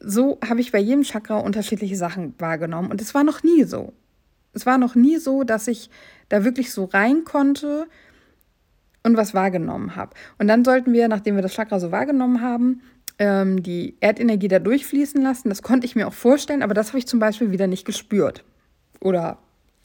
so 0.00 0.38
habe 0.46 0.60
ich 0.62 0.72
bei 0.72 0.78
jedem 0.78 1.02
Chakra 1.02 1.38
unterschiedliche 1.38 1.96
Sachen 1.96 2.34
wahrgenommen 2.38 2.90
und 2.90 3.02
es 3.02 3.14
war 3.14 3.24
noch 3.24 3.42
nie 3.42 3.64
so. 3.64 3.92
Es 4.54 4.64
war 4.64 4.78
noch 4.78 4.94
nie 4.94 5.18
so, 5.18 5.44
dass 5.44 5.68
ich 5.68 5.90
da 6.30 6.44
wirklich 6.44 6.72
so 6.72 6.86
rein 6.86 7.24
konnte 7.24 7.86
und 9.02 9.16
was 9.16 9.34
wahrgenommen 9.34 9.96
habe. 9.96 10.14
Und 10.38 10.48
dann 10.48 10.64
sollten 10.64 10.92
wir, 10.92 11.08
nachdem 11.08 11.36
wir 11.36 11.42
das 11.42 11.52
Chakra 11.52 11.78
so 11.78 11.92
wahrgenommen 11.92 12.40
haben, 12.40 12.80
ähm, 13.20 13.62
die 13.62 13.94
Erdenergie 14.00 14.48
da 14.48 14.58
durchfließen 14.58 15.22
lassen. 15.22 15.50
Das 15.50 15.62
konnte 15.62 15.86
ich 15.86 15.94
mir 15.94 16.08
auch 16.08 16.12
vorstellen, 16.12 16.62
aber 16.62 16.74
das 16.74 16.88
habe 16.88 16.98
ich 16.98 17.06
zum 17.06 17.20
Beispiel 17.20 17.52
wieder 17.52 17.66
nicht 17.66 17.84
gespürt 17.84 18.42
oder 18.98 19.38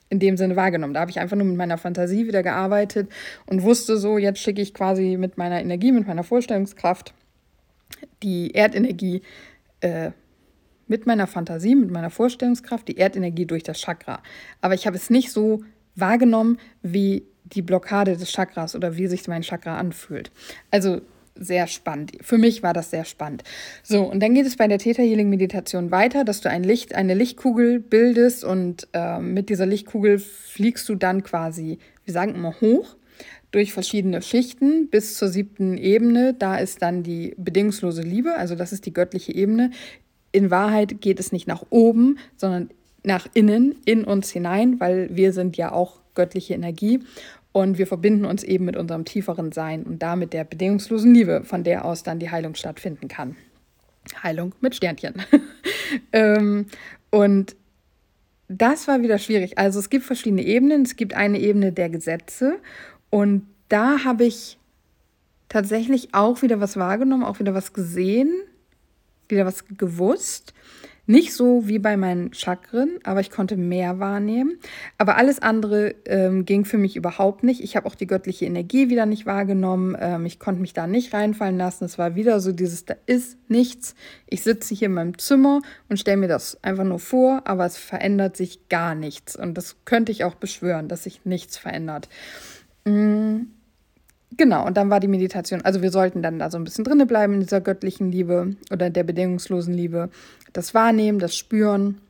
in 0.10 0.20
dem 0.20 0.38
Sinne 0.38 0.56
wahrgenommen. 0.56 0.94
Da 0.94 1.01
habe 1.01 1.12
ich 1.12 1.20
einfach 1.20 1.36
nur 1.36 1.46
mit 1.46 1.58
meiner 1.58 1.77
Fantasie 1.77 2.27
wieder 2.27 2.44
gearbeitet 2.44 3.10
und 3.46 3.62
wusste 3.62 3.98
so, 3.98 4.18
jetzt 4.18 4.39
schicke 4.39 4.62
ich 4.62 4.74
quasi 4.74 5.18
mit 5.18 5.38
meiner 5.38 5.60
Energie, 5.60 5.92
mit 5.92 6.08
meiner 6.08 6.24
Vorstellungskraft 6.24 7.13
die 8.24 8.51
Erdenergie 8.51 9.22
äh, 9.82 10.12
mit 10.88 11.06
meiner 11.06 11.27
Fantasie, 11.27 11.75
mit 11.75 11.92
meiner 11.92 12.12
Vorstellungskraft 12.12 12.88
die 12.88 12.98
Erdenergie 12.98 13.46
durch 13.46 13.63
das 13.63 13.80
Chakra. 13.80 14.22
Aber 14.62 14.75
ich 14.75 14.88
habe 14.88 14.96
es 14.96 15.10
nicht 15.10 15.32
so 15.32 15.63
wahrgenommen, 15.96 16.58
wie 16.84 17.25
die 17.44 17.63
Blockade 17.63 18.15
des 18.15 18.32
Chakras 18.32 18.75
oder 18.75 18.96
wie 18.96 19.08
sich 19.08 19.27
mein 19.27 19.42
Chakra 19.42 19.77
anfühlt. 19.77 20.32
Also 20.72 21.01
sehr 21.36 21.68
spannend. 21.68 22.13
Für 22.22 22.38
mich 22.38 22.63
war 22.63 22.74
das 22.74 22.89
sehr 22.89 23.06
spannend. 23.06 23.44
So, 23.84 24.04
und 24.04 24.22
dann 24.22 24.34
geht 24.34 24.46
es 24.46 24.56
bei 24.56 24.68
der 24.68 24.80
Theta 24.80 25.01
Healing 25.04 25.30
Meditation 25.30 25.92
weiter, 25.92 26.24
dass 26.24 26.42
du 26.42 26.50
ein 26.50 26.63
Licht, 26.63 26.96
eine 26.96 27.13
Lichtkugel 27.13 27.80
bildest 27.80 28.44
und 28.44 28.88
äh, 28.94 29.20
mit 29.20 29.50
dieser 29.50 29.65
Lichtkugel 29.65 30.20
fliegst 30.20 30.88
du 30.88 30.96
dann 30.96 31.24
quasi, 31.24 31.80
wir 32.06 32.13
sagen 32.13 32.36
immer 32.36 32.60
hoch, 32.62 32.96
durch 33.51 33.72
verschiedene 33.72 34.22
Schichten 34.22 34.89
bis 34.89 35.18
zur 35.18 35.30
siebten 35.30 35.77
Ebene. 35.77 36.34
Da 36.34 36.58
ist 36.58 36.82
dann 36.82 37.04
die 37.04 37.36
bedingungslose 37.38 38.01
Liebe, 38.01 38.36
also 38.36 38.56
das 38.56 38.74
ist 38.74 38.86
die 38.86 38.94
göttliche 38.94 39.34
Ebene. 39.34 39.72
In 40.32 40.51
Wahrheit 40.51 41.00
geht 41.00 41.20
es 41.22 41.32
nicht 41.32 41.48
nach 41.48 41.63
oben, 41.70 42.18
sondern 42.36 42.70
nach 43.04 43.27
innen, 43.34 43.75
in 43.86 44.04
uns 44.04 44.30
hinein, 44.32 44.80
weil 44.80 45.15
wir 45.15 45.32
sind 45.32 45.56
ja 45.58 45.72
auch 45.72 46.01
göttliche 46.15 46.54
Energie 46.54 47.00
und 47.56 47.78
wir 47.78 47.88
verbinden 47.88 48.26
uns 48.26 48.44
eben 48.44 48.66
mit 48.66 48.76
unserem 48.76 49.06
tieferen 49.06 49.54
Sein 49.54 49.84
und 49.84 50.00
damit 50.00 50.34
der 50.34 50.44
bedingungslosen 50.44 51.14
Liebe, 51.14 51.46
von 51.46 51.64
der 51.64 51.86
aus 51.86 52.04
dann 52.04 52.20
die 52.20 52.30
Heilung 52.30 52.54
stattfinden 52.54 53.08
kann. 53.08 53.38
Heilung 54.22 54.54
mit 54.60 54.76
Sternchen. 54.76 55.14
ähm, 56.12 56.66
und 57.12 57.56
das 58.50 58.90
war 58.90 59.02
wieder 59.04 59.20
schwierig. 59.20 59.58
Also 59.58 59.80
es 59.80 59.90
gibt 59.90 60.04
verschiedene 60.04 60.44
Ebenen. 60.44 60.82
Es 60.82 60.98
gibt 60.98 61.14
eine 61.14 61.40
Ebene 61.40 61.72
der 61.72 61.90
Gesetze 61.90 62.60
und 63.10 63.48
da 63.70 64.04
habe 64.04 64.26
ich 64.26 64.58
tatsächlich 65.48 66.14
auch 66.14 66.42
wieder 66.42 66.60
was 66.60 66.76
wahrgenommen, 66.76 67.24
auch 67.24 67.40
wieder 67.40 67.54
was 67.54 67.72
gesehen, 67.72 68.34
wieder 69.30 69.46
was 69.46 69.64
gewusst. 69.66 70.54
Nicht 71.08 71.34
so 71.34 71.68
wie 71.68 71.78
bei 71.78 71.98
meinen 71.98 72.34
Chakren, 72.34 73.00
aber 73.04 73.20
ich 73.20 73.30
konnte 73.30 73.58
mehr 73.58 74.00
wahrnehmen. 74.00 74.58
Aber 74.98 75.18
alles 75.18 75.40
andere 75.40 75.94
ähm, 76.06 76.46
ging 76.46 76.66
für 76.66 76.80
mich 76.80 76.96
überhaupt 76.96 77.44
nicht. 77.44 77.62
Ich 77.62 77.76
habe 77.76 77.88
auch 77.88 77.96
die 77.96 78.08
göttliche 78.08 78.46
Energie 78.46 78.90
wieder 78.90 79.06
nicht 79.06 79.26
wahrgenommen. 79.26 79.96
Ähm, 80.00 80.26
ich 80.26 80.40
konnte 80.40 80.62
mich 80.62 80.74
da 80.74 80.88
nicht 80.88 81.14
reinfallen 81.14 81.58
lassen. 81.58 81.86
Es 81.86 81.98
war 81.98 82.16
wieder 82.16 82.40
so 82.40 82.52
dieses, 82.52 82.86
da 82.86 82.96
ist 83.06 83.38
nichts. 83.50 83.94
Ich 84.26 84.42
sitze 84.42 84.74
hier 84.74 84.88
in 84.88 84.94
meinem 84.94 85.18
Zimmer 85.18 85.62
und 85.90 85.98
stelle 85.98 86.18
mir 86.18 86.28
das 86.28 86.64
einfach 86.64 86.84
nur 86.84 87.00
vor, 87.00 87.44
aber 87.46 87.66
es 87.66 87.78
verändert 87.78 88.36
sich 88.36 88.68
gar 88.70 88.96
nichts. 88.96 89.36
Und 89.36 89.56
das 89.56 89.76
könnte 89.86 90.12
ich 90.12 90.24
auch 90.24 90.36
beschwören, 90.36 90.88
dass 90.88 91.04
sich 91.04 91.24
nichts 91.24 91.58
verändert. 91.58 92.10
Mhm. 92.86 93.52
Genau, 94.38 94.65
und 94.65 94.75
dann 94.75 94.89
war 94.89 95.00
die 95.00 95.08
Meditation. 95.08 95.62
Also 95.62 95.82
wir 95.82 95.92
sollten 95.92 96.22
dann 96.22 96.39
da 96.39 96.50
so 96.50 96.58
ein 96.58 96.63
bisschen 96.63 96.84
drinne 96.84 97.06
bleiben 97.06 97.36
in 97.36 97.39
dieser 97.42 97.62
göttlichen 97.62 98.12
Liebe 98.12 98.56
oder 98.72 98.89
der 98.89 99.04
bedingungslosen 99.04 99.74
Liebe. 99.74 100.10
Das 100.51 100.74
Wahrnehmen, 100.74 101.20
das 101.20 101.36
Spüren. 101.38 102.01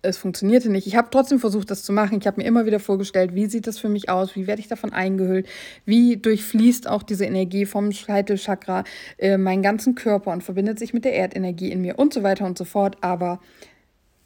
Es 0.00 0.16
funktionierte 0.16 0.70
nicht. 0.70 0.86
Ich 0.86 0.94
habe 0.94 1.08
trotzdem 1.10 1.40
versucht, 1.40 1.72
das 1.72 1.82
zu 1.82 1.92
machen. 1.92 2.18
Ich 2.20 2.26
habe 2.26 2.40
mir 2.40 2.46
immer 2.46 2.66
wieder 2.66 2.78
vorgestellt, 2.78 3.34
wie 3.34 3.46
sieht 3.46 3.66
das 3.66 3.78
für 3.78 3.88
mich 3.88 4.08
aus? 4.08 4.36
Wie 4.36 4.46
werde 4.46 4.60
ich 4.60 4.68
davon 4.68 4.92
eingehüllt? 4.92 5.48
Wie 5.84 6.16
durchfließt 6.16 6.86
auch 6.88 7.02
diese 7.02 7.24
Energie 7.24 7.66
vom 7.66 7.90
Scheitelchakra 7.90 8.84
äh, 9.16 9.38
meinen 9.38 9.62
ganzen 9.62 9.96
Körper 9.96 10.30
und 10.30 10.44
verbindet 10.44 10.78
sich 10.78 10.94
mit 10.94 11.04
der 11.04 11.14
Erdenergie 11.14 11.72
in 11.72 11.80
mir 11.80 11.98
und 11.98 12.14
so 12.14 12.22
weiter 12.22 12.44
und 12.46 12.56
so 12.56 12.64
fort. 12.64 12.98
Aber 13.00 13.40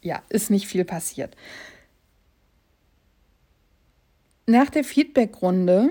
ja, 0.03 0.21
ist 0.29 0.51
nicht 0.51 0.67
viel 0.67 0.85
passiert. 0.85 1.35
Nach 4.45 4.69
der 4.69 4.83
Feedbackrunde 4.83 5.89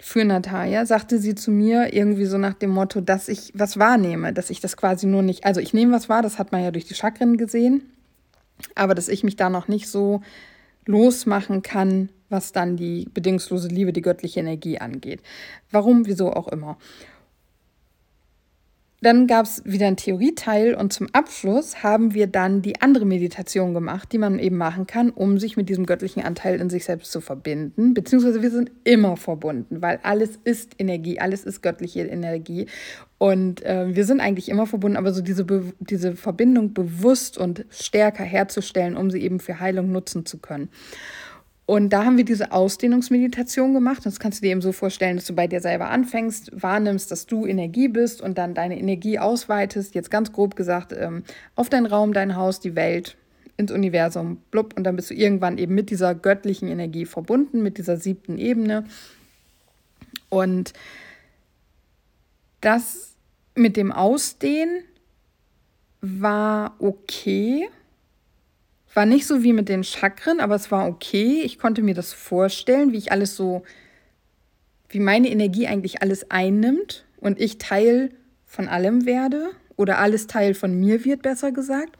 für 0.00 0.24
Natalia 0.24 0.86
sagte 0.86 1.18
sie 1.18 1.34
zu 1.34 1.50
mir 1.50 1.92
irgendwie 1.92 2.24
so 2.24 2.38
nach 2.38 2.54
dem 2.54 2.70
Motto, 2.70 3.00
dass 3.00 3.28
ich 3.28 3.52
was 3.54 3.78
wahrnehme, 3.78 4.32
dass 4.32 4.50
ich 4.50 4.60
das 4.60 4.76
quasi 4.76 5.06
nur 5.06 5.22
nicht, 5.22 5.44
also 5.44 5.60
ich 5.60 5.74
nehme 5.74 5.92
was 5.92 6.08
wahr, 6.08 6.22
das 6.22 6.38
hat 6.38 6.52
man 6.52 6.62
ja 6.62 6.70
durch 6.70 6.86
die 6.86 6.94
Chakren 6.94 7.36
gesehen, 7.36 7.82
aber 8.74 8.94
dass 8.94 9.08
ich 9.08 9.24
mich 9.24 9.36
da 9.36 9.50
noch 9.50 9.68
nicht 9.68 9.88
so 9.88 10.22
losmachen 10.86 11.62
kann, 11.62 12.08
was 12.30 12.52
dann 12.52 12.76
die 12.76 13.08
bedingungslose 13.12 13.68
Liebe, 13.68 13.92
die 13.92 14.02
göttliche 14.02 14.40
Energie 14.40 14.78
angeht. 14.78 15.20
Warum, 15.70 16.06
wieso 16.06 16.32
auch 16.32 16.48
immer. 16.48 16.78
Dann 19.02 19.26
gab 19.26 19.46
es 19.46 19.62
wieder 19.64 19.86
einen 19.86 19.96
Theorieteil 19.96 20.74
und 20.74 20.92
zum 20.92 21.08
Abschluss 21.12 21.82
haben 21.82 22.12
wir 22.12 22.26
dann 22.26 22.60
die 22.60 22.82
andere 22.82 23.06
Meditation 23.06 23.72
gemacht, 23.72 24.12
die 24.12 24.18
man 24.18 24.38
eben 24.38 24.58
machen 24.58 24.86
kann, 24.86 25.10
um 25.10 25.38
sich 25.38 25.56
mit 25.56 25.70
diesem 25.70 25.86
göttlichen 25.86 26.22
Anteil 26.22 26.60
in 26.60 26.68
sich 26.68 26.84
selbst 26.84 27.10
zu 27.10 27.22
verbinden. 27.22 27.94
Beziehungsweise 27.94 28.42
wir 28.42 28.50
sind 28.50 28.70
immer 28.84 29.16
verbunden, 29.16 29.80
weil 29.80 30.00
alles 30.02 30.38
ist 30.44 30.74
Energie, 30.78 31.18
alles 31.18 31.44
ist 31.44 31.62
göttliche 31.62 32.02
Energie. 32.02 32.66
Und 33.16 33.64
äh, 33.64 33.94
wir 33.94 34.04
sind 34.04 34.20
eigentlich 34.20 34.48
immer 34.50 34.66
verbunden, 34.66 34.98
aber 34.98 35.12
so 35.12 35.22
diese, 35.22 35.44
Be 35.44 35.72
diese 35.78 36.14
Verbindung 36.14 36.74
bewusst 36.74 37.38
und 37.38 37.64
stärker 37.70 38.24
herzustellen, 38.24 38.96
um 38.96 39.10
sie 39.10 39.20
eben 39.22 39.40
für 39.40 39.60
Heilung 39.60 39.92
nutzen 39.92 40.26
zu 40.26 40.38
können. 40.38 40.68
Und 41.70 41.90
da 41.90 42.04
haben 42.04 42.16
wir 42.16 42.24
diese 42.24 42.50
Ausdehnungsmeditation 42.50 43.74
gemacht. 43.74 44.04
Das 44.04 44.18
kannst 44.18 44.40
du 44.40 44.42
dir 44.42 44.50
eben 44.50 44.60
so 44.60 44.72
vorstellen, 44.72 45.18
dass 45.18 45.26
du 45.26 45.36
bei 45.36 45.46
dir 45.46 45.60
selber 45.60 45.88
anfängst, 45.90 46.50
wahrnimmst, 46.60 47.12
dass 47.12 47.26
du 47.26 47.46
Energie 47.46 47.86
bist 47.86 48.20
und 48.20 48.38
dann 48.38 48.54
deine 48.54 48.76
Energie 48.76 49.20
ausweitest, 49.20 49.94
jetzt 49.94 50.10
ganz 50.10 50.32
grob 50.32 50.56
gesagt, 50.56 50.92
ähm, 50.92 51.22
auf 51.54 51.68
deinen 51.68 51.86
Raum, 51.86 52.12
dein 52.12 52.34
Haus, 52.34 52.58
die 52.58 52.74
Welt, 52.74 53.16
ins 53.56 53.70
Universum, 53.70 54.38
blub. 54.50 54.76
Und 54.76 54.82
dann 54.82 54.96
bist 54.96 55.10
du 55.10 55.14
irgendwann 55.14 55.58
eben 55.58 55.76
mit 55.76 55.90
dieser 55.90 56.12
göttlichen 56.12 56.66
Energie 56.66 57.04
verbunden, 57.04 57.62
mit 57.62 57.78
dieser 57.78 57.98
siebten 57.98 58.36
Ebene. 58.36 58.82
Und 60.28 60.72
das 62.60 63.14
mit 63.54 63.76
dem 63.76 63.92
Ausdehnen 63.92 64.82
war 66.00 66.74
okay 66.80 67.68
war 68.94 69.06
nicht 69.06 69.26
so 69.26 69.42
wie 69.42 69.52
mit 69.52 69.68
den 69.68 69.84
Chakren, 69.84 70.40
aber 70.40 70.54
es 70.54 70.70
war 70.70 70.88
okay. 70.88 71.42
Ich 71.42 71.58
konnte 71.58 71.82
mir 71.82 71.94
das 71.94 72.12
vorstellen, 72.12 72.92
wie 72.92 72.98
ich 72.98 73.12
alles 73.12 73.36
so, 73.36 73.62
wie 74.88 75.00
meine 75.00 75.28
Energie 75.28 75.66
eigentlich 75.66 76.02
alles 76.02 76.30
einnimmt 76.30 77.04
und 77.20 77.40
ich 77.40 77.58
Teil 77.58 78.10
von 78.46 78.68
allem 78.68 79.06
werde 79.06 79.50
oder 79.76 79.98
alles 79.98 80.26
Teil 80.26 80.54
von 80.54 80.78
mir 80.78 81.04
wird, 81.04 81.22
besser 81.22 81.52
gesagt. 81.52 81.96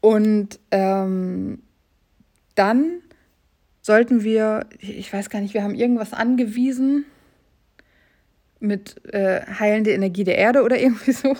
Und 0.00 0.58
ähm, 0.70 1.62
dann 2.54 3.00
sollten 3.80 4.24
wir, 4.24 4.66
ich 4.80 5.12
weiß 5.12 5.30
gar 5.30 5.40
nicht, 5.40 5.54
wir 5.54 5.62
haben 5.62 5.74
irgendwas 5.74 6.12
angewiesen 6.12 7.04
mit 8.60 8.96
äh, 9.12 9.40
heilende 9.46 9.92
Energie 9.92 10.24
der 10.24 10.36
Erde 10.36 10.62
oder 10.62 10.78
irgendwie 10.80 11.12
so. 11.12 11.36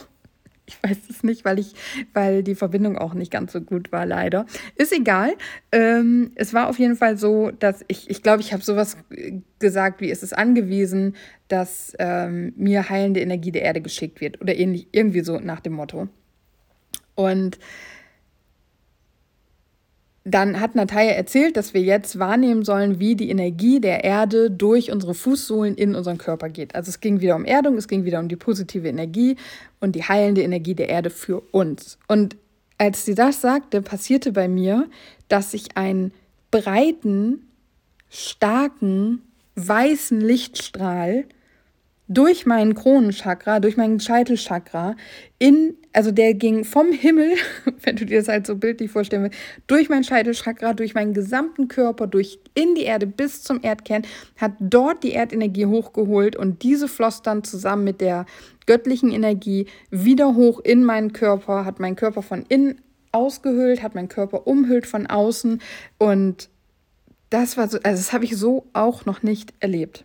Ich 0.69 0.83
weiß 0.83 0.99
es 1.09 1.25
nicht, 1.25 1.47
weil 1.47 1.59
ich, 1.59 1.73
weil 2.13 2.43
die 2.43 2.55
Verbindung 2.55 2.99
auch 2.99 3.15
nicht 3.15 3.33
ganz 3.33 3.53
so 3.53 3.61
gut 3.63 3.91
war, 3.91 4.05
leider. 4.05 4.45
Ist 4.77 4.93
egal. 4.93 5.33
Ähm, 5.73 6.31
es 6.35 6.53
war 6.53 6.69
auf 6.69 6.79
jeden 6.79 6.95
Fall 6.95 7.17
so, 7.17 7.51
dass 7.51 7.85
ich, 7.89 8.11
ich 8.11 8.23
glaube, 8.23 8.43
ich 8.43 8.53
habe 8.53 8.63
sowas 8.63 8.99
gesagt, 9.59 10.03
wie 10.03 10.11
es 10.11 10.23
ist 10.23 10.37
angewiesen, 10.37 11.17
dass 11.49 11.95
ähm, 11.99 12.53
mir 12.57 12.91
heilende 12.91 13.21
Energie 13.21 13.51
der 13.51 13.63
Erde 13.63 13.81
geschickt 13.81 14.21
wird. 14.21 14.43
Oder 14.43 14.57
ähnlich, 14.57 14.89
irgendwie 14.93 15.21
so 15.21 15.41
nach 15.41 15.61
dem 15.61 15.73
Motto. 15.73 16.09
Und 17.15 17.59
dann 20.29 20.61
hat 20.61 20.75
Natalia 20.75 21.13
erzählt, 21.13 21.57
dass 21.57 21.75
wir 21.75 21.81
jetzt 21.81 22.19
wahrnehmen 22.19 22.65
sollen, 22.65 23.01
wie 23.01 23.17
die 23.17 23.31
Energie 23.31 23.81
der 23.81 24.05
Erde 24.05 24.51
durch 24.51 24.93
unsere 24.93 25.15
Fußsohlen 25.15 25.75
in 25.75 25.95
unseren 25.95 26.19
Körper 26.19 26.49
geht. 26.49 26.75
Also 26.75 26.91
es 26.91 27.01
ging 27.01 27.21
wieder 27.21 27.37
um 27.37 27.45
Erdung, 27.45 27.77
es 27.77 27.89
ging 27.89 28.05
wieder 28.05 28.21
um 28.21 28.29
die 28.29 28.37
positive 28.37 28.89
Energie 28.89 29.37
und 29.81 29.97
die 29.97 30.05
heilende 30.05 30.43
Energie 30.43 30.75
der 30.75 30.89
Erde 30.89 31.11
für 31.11 31.41
uns. 31.53 31.99
Und 32.07 32.37
als 32.77 33.05
sie 33.05 33.15
das 33.15 33.41
sagte, 33.41 33.83
passierte 33.83 34.33
bei 34.33 34.49
mir, 34.49 34.87
dass 35.29 35.55
ich 35.55 35.77
einen 35.77 36.13
breiten, 36.51 37.47
starken, 38.09 39.23
weißen 39.57 40.21
Lichtstrahl 40.21 41.25
durch 42.09 42.47
meinen 42.47 42.75
Kronenchakra, 42.75 43.61
durch 43.61 43.77
meinen 43.77 44.01
Scheitelchakra 44.01 44.97
in, 45.39 45.77
also 45.93 46.11
der 46.11 46.35
ging 46.35 46.65
vom 46.65 46.91
Himmel, 46.91 47.35
wenn 47.83 47.97
du 47.97 48.07
dir 48.07 48.19
das 48.19 48.29
halt 48.29 48.47
so 48.47 48.57
bildlich 48.57 48.91
vorstellen 48.91 49.25
willst, 49.25 49.39
durch 49.67 49.91
mein 49.91 50.05
Scheitelchakra, 50.05 50.73
durch 50.73 50.95
meinen 50.95 51.13
gesamten 51.13 51.69
Körper, 51.69 52.07
durch 52.07 52.41
in 52.55 52.75
die 52.75 52.85
Erde 52.85 53.07
bis 53.07 53.43
zum 53.43 53.61
Erdkern, 53.63 54.03
hat 54.37 54.53
dort 54.59 55.05
die 55.05 55.13
Erdenergie 55.13 55.67
hochgeholt 55.67 56.35
und 56.35 56.63
diese 56.63 56.89
floss 56.89 57.21
dann 57.21 57.45
zusammen 57.45 57.85
mit 57.85 58.01
der 58.01 58.25
göttlichen 58.67 59.11
Energie 59.11 59.67
wieder 59.91 60.35
hoch 60.35 60.61
in 60.61 60.85
meinen 60.85 61.13
Körper, 61.13 61.67
hat 61.67 61.79
meinen 61.79 61.97
Körper 61.97 62.23
von 62.23 62.45
innen 62.49 62.81
ausgehöhlt, 63.13 63.83
hat 63.83 63.95
meinen 63.95 64.09
Körper 64.09 64.47
umhüllt 64.47 64.87
von 64.87 65.07
außen 65.07 65.61
und 65.99 66.49
das 67.31 67.59
war 67.59 67.69
so, 67.69 67.79
also 67.83 67.99
das 67.99 68.13
habe 68.15 68.25
ich 68.25 68.37
so 68.37 68.67
auch 68.73 69.05
noch 69.05 69.23
nicht 69.23 69.53
erlebt. 69.61 70.05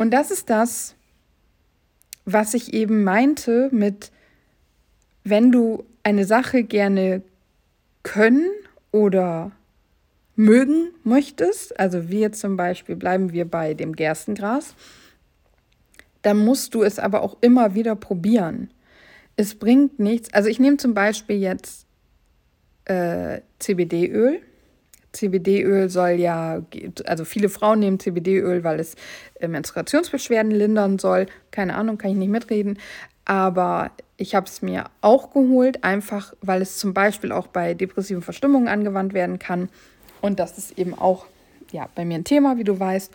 Und 0.00 0.12
das 0.12 0.30
ist 0.30 0.48
das, 0.48 0.94
was 2.24 2.54
ich 2.54 2.72
eben 2.72 3.04
meinte 3.04 3.68
mit, 3.70 4.10
wenn 5.24 5.52
du 5.52 5.84
eine 6.02 6.24
Sache 6.24 6.64
gerne 6.64 7.20
können 8.02 8.48
oder 8.92 9.52
mögen 10.36 10.88
möchtest, 11.04 11.78
also 11.78 11.98
jetzt 11.98 12.40
zum 12.40 12.56
Beispiel 12.56 12.96
bleiben 12.96 13.34
wir 13.34 13.44
bei 13.44 13.74
dem 13.74 13.94
Gerstengras, 13.94 14.74
dann 16.22 16.38
musst 16.38 16.74
du 16.74 16.82
es 16.82 16.98
aber 16.98 17.20
auch 17.20 17.36
immer 17.42 17.74
wieder 17.74 17.94
probieren. 17.94 18.70
Es 19.36 19.54
bringt 19.54 19.98
nichts. 19.98 20.32
Also 20.32 20.48
ich 20.48 20.58
nehme 20.58 20.78
zum 20.78 20.94
Beispiel 20.94 21.36
jetzt 21.36 21.84
äh, 22.86 23.42
CBD-Öl. 23.58 24.40
CBD-Öl 25.12 25.88
soll 25.88 26.10
ja, 26.10 26.62
also 27.04 27.24
viele 27.24 27.48
Frauen 27.48 27.80
nehmen 27.80 27.98
CBD-Öl, 27.98 28.64
weil 28.64 28.80
es 28.80 28.94
äh, 29.40 29.48
Menstruationsbeschwerden 29.48 30.52
lindern 30.52 30.98
soll. 30.98 31.26
Keine 31.50 31.74
Ahnung, 31.74 31.98
kann 31.98 32.10
ich 32.10 32.16
nicht 32.16 32.30
mitreden. 32.30 32.78
Aber 33.24 33.90
ich 34.16 34.34
habe 34.34 34.46
es 34.46 34.62
mir 34.62 34.84
auch 35.00 35.32
geholt, 35.32 35.84
einfach 35.84 36.34
weil 36.40 36.62
es 36.62 36.78
zum 36.78 36.94
Beispiel 36.94 37.32
auch 37.32 37.46
bei 37.46 37.74
depressiven 37.74 38.22
Verstimmungen 38.22 38.68
angewandt 38.68 39.14
werden 39.14 39.38
kann. 39.38 39.68
Und 40.20 40.38
das 40.38 40.58
ist 40.58 40.78
eben 40.78 40.94
auch 40.94 41.26
ja, 41.72 41.88
bei 41.94 42.04
mir 42.04 42.16
ein 42.16 42.24
Thema, 42.24 42.58
wie 42.58 42.64
du 42.64 42.78
weißt. 42.78 43.12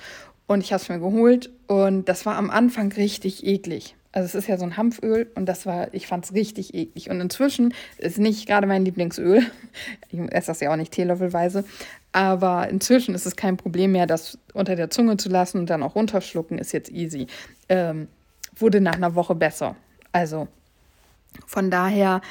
Und 0.47 0.61
ich 0.61 0.73
habe 0.73 0.81
es 0.81 0.89
mir 0.89 0.99
geholt 0.99 1.49
und 1.67 2.07
das 2.07 2.25
war 2.25 2.35
am 2.35 2.49
Anfang 2.49 2.91
richtig 2.91 3.45
eklig. 3.45 3.95
Also 4.15 4.27
es 4.27 4.35
ist 4.35 4.47
ja 4.47 4.57
so 4.57 4.63
ein 4.63 4.77
Hanföl 4.77 5.29
und 5.35 5.45
das 5.45 5.65
war, 5.65 5.93
ich 5.93 6.07
fand 6.07 6.23
es 6.23 6.33
richtig 6.33 6.73
eklig. 6.73 7.09
Und 7.09 7.19
inzwischen 7.19 7.73
ist 7.97 8.17
nicht 8.17 8.47
gerade 8.47 8.65
mein 8.65 8.85
Lieblingsöl. 8.85 9.45
Ich 10.09 10.19
esse 10.31 10.47
das 10.47 10.61
ja 10.61 10.71
auch 10.71 10.77
nicht 10.77 10.93
teelöffelweise. 10.93 11.65
Aber 12.13 12.69
inzwischen 12.69 13.13
ist 13.13 13.25
es 13.25 13.35
kein 13.35 13.57
Problem 13.57 13.91
mehr, 13.91 14.07
das 14.07 14.37
unter 14.53 14.77
der 14.77 14.89
Zunge 14.89 15.17
zu 15.17 15.27
lassen 15.27 15.59
und 15.59 15.69
dann 15.69 15.83
auch 15.83 15.95
runterschlucken, 15.95 16.57
ist 16.57 16.71
jetzt 16.71 16.89
easy. 16.89 17.27
Ähm, 17.67 18.07
wurde 18.55 18.79
nach 18.79 18.93
einer 18.93 19.15
Woche 19.15 19.35
besser. 19.35 19.75
Also 20.13 20.47
von 21.45 21.69
daher 21.69 22.21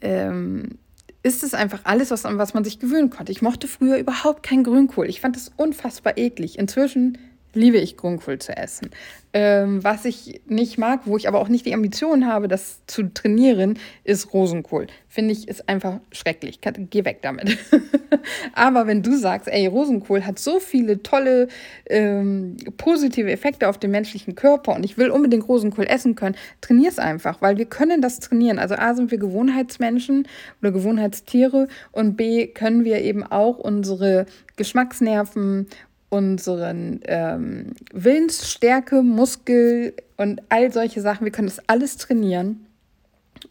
ähm, 0.00 0.78
ist 1.22 1.42
es 1.42 1.52
einfach 1.52 1.80
alles, 1.84 2.10
was, 2.10 2.24
an 2.24 2.38
was 2.38 2.54
man 2.54 2.64
sich 2.64 2.78
gewöhnen 2.78 3.10
konnte. 3.10 3.32
Ich 3.32 3.42
mochte 3.42 3.68
früher 3.68 3.98
überhaupt 3.98 4.42
kein 4.42 4.64
Grünkohl. 4.64 5.10
Ich 5.10 5.20
fand 5.20 5.36
es 5.36 5.52
unfassbar 5.58 6.16
eklig. 6.16 6.58
Inzwischen 6.58 7.18
liebe 7.54 7.78
ich 7.78 7.96
Grünkohl 7.96 8.38
zu 8.38 8.56
essen. 8.56 8.90
Ähm, 9.34 9.84
was 9.84 10.06
ich 10.06 10.40
nicht 10.46 10.78
mag, 10.78 11.00
wo 11.04 11.18
ich 11.18 11.28
aber 11.28 11.40
auch 11.40 11.48
nicht 11.48 11.66
die 11.66 11.74
Ambition 11.74 12.26
habe, 12.26 12.48
das 12.48 12.80
zu 12.86 13.12
trainieren, 13.12 13.78
ist 14.02 14.32
Rosenkohl. 14.32 14.86
Finde 15.06 15.32
ich, 15.32 15.48
ist 15.48 15.68
einfach 15.68 16.00
schrecklich. 16.12 16.60
Geh 16.62 17.04
weg 17.04 17.18
damit. 17.20 17.58
aber 18.54 18.86
wenn 18.86 19.02
du 19.02 19.18
sagst, 19.18 19.48
ey, 19.48 19.66
Rosenkohl 19.66 20.24
hat 20.24 20.38
so 20.38 20.60
viele 20.60 21.02
tolle 21.02 21.48
ähm, 21.90 22.56
positive 22.78 23.30
Effekte 23.30 23.68
auf 23.68 23.76
den 23.76 23.90
menschlichen 23.90 24.34
Körper 24.34 24.74
und 24.74 24.84
ich 24.84 24.96
will 24.96 25.10
unbedingt 25.10 25.46
Rosenkohl 25.46 25.86
essen 25.86 26.14
können, 26.14 26.36
trainier 26.62 26.88
es 26.88 26.98
einfach, 26.98 27.42
weil 27.42 27.58
wir 27.58 27.66
können 27.66 28.00
das 28.00 28.20
trainieren. 28.20 28.58
Also 28.58 28.76
A 28.76 28.94
sind 28.94 29.10
wir 29.10 29.18
Gewohnheitsmenschen 29.18 30.26
oder 30.62 30.72
Gewohnheitstiere 30.72 31.68
und 31.92 32.16
B 32.16 32.46
können 32.46 32.84
wir 32.84 33.02
eben 33.02 33.24
auch 33.24 33.58
unsere 33.58 34.24
Geschmacksnerven 34.56 35.68
unseren 36.10 37.00
ähm, 37.04 37.72
Willensstärke, 37.92 39.02
Muskel 39.02 39.94
und 40.16 40.42
all 40.48 40.72
solche 40.72 41.00
Sachen. 41.00 41.24
Wir 41.24 41.32
können 41.32 41.48
das 41.48 41.62
alles 41.68 41.96
trainieren 41.96 42.66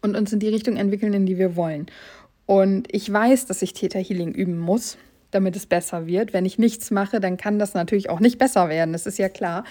und 0.02 0.16
uns 0.16 0.32
in 0.32 0.40
die 0.40 0.48
Richtung 0.48 0.76
entwickeln, 0.76 1.12
in 1.12 1.26
die 1.26 1.38
wir 1.38 1.56
wollen. 1.56 1.86
Und 2.46 2.88
ich 2.90 3.12
weiß, 3.12 3.46
dass 3.46 3.62
ich 3.62 3.74
Theta 3.74 3.98
Healing 3.98 4.32
üben 4.32 4.58
muss, 4.58 4.96
damit 5.30 5.54
es 5.54 5.66
besser 5.66 6.06
wird. 6.06 6.32
Wenn 6.32 6.46
ich 6.46 6.58
nichts 6.58 6.90
mache, 6.90 7.20
dann 7.20 7.36
kann 7.36 7.58
das 7.58 7.74
natürlich 7.74 8.08
auch 8.08 8.20
nicht 8.20 8.38
besser 8.38 8.68
werden. 8.68 8.92
Das 8.92 9.06
ist 9.06 9.18
ja 9.18 9.28
klar. 9.28 9.64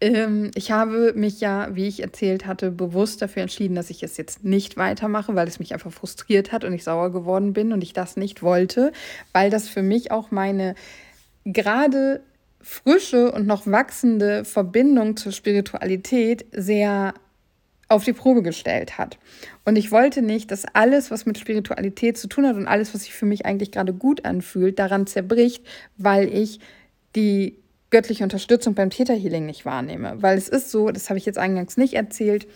Ähm, 0.00 0.50
ich 0.54 0.72
habe 0.72 1.12
mich 1.14 1.40
ja, 1.40 1.68
wie 1.74 1.86
ich 1.86 2.02
erzählt 2.02 2.46
hatte, 2.46 2.70
bewusst 2.70 3.20
dafür 3.20 3.42
entschieden, 3.42 3.74
dass 3.74 3.90
ich 3.90 4.02
es 4.02 4.16
jetzt 4.16 4.44
nicht 4.44 4.76
weitermache, 4.76 5.34
weil 5.34 5.46
es 5.46 5.58
mich 5.58 5.74
einfach 5.74 5.92
frustriert 5.92 6.52
hat 6.52 6.64
und 6.64 6.72
ich 6.72 6.84
sauer 6.84 7.12
geworden 7.12 7.52
bin 7.52 7.72
und 7.72 7.82
ich 7.82 7.92
das 7.92 8.16
nicht 8.16 8.42
wollte, 8.42 8.92
weil 9.32 9.50
das 9.50 9.68
für 9.68 9.82
mich 9.82 10.10
auch 10.10 10.30
meine 10.30 10.74
gerade 11.44 12.22
frische 12.62 13.32
und 13.32 13.46
noch 13.46 13.66
wachsende 13.66 14.44
Verbindung 14.44 15.16
zur 15.16 15.32
Spiritualität 15.32 16.46
sehr 16.52 17.14
auf 17.88 18.04
die 18.04 18.12
Probe 18.12 18.42
gestellt 18.42 18.98
hat. 18.98 19.18
Und 19.64 19.76
ich 19.76 19.92
wollte 19.92 20.22
nicht, 20.22 20.50
dass 20.50 20.64
alles, 20.72 21.10
was 21.10 21.26
mit 21.26 21.38
Spiritualität 21.38 22.16
zu 22.16 22.26
tun 22.26 22.46
hat 22.46 22.56
und 22.56 22.66
alles, 22.66 22.94
was 22.94 23.02
sich 23.02 23.14
für 23.14 23.26
mich 23.26 23.44
eigentlich 23.44 23.70
gerade 23.70 23.92
gut 23.92 24.24
anfühlt, 24.24 24.78
daran 24.78 25.06
zerbricht, 25.06 25.64
weil 25.98 26.32
ich 26.32 26.60
die 27.14 27.58
göttliche 27.90 28.24
Unterstützung 28.24 28.74
beim 28.74 28.90
Täterhealing 28.90 29.44
nicht 29.44 29.66
wahrnehme. 29.66 30.14
Weil 30.20 30.38
es 30.38 30.48
ist 30.48 30.70
so, 30.70 30.90
das 30.90 31.10
habe 31.10 31.18
ich 31.18 31.26
jetzt 31.26 31.38
eingangs 31.38 31.76
nicht 31.76 31.94
erzählt, 31.94 32.46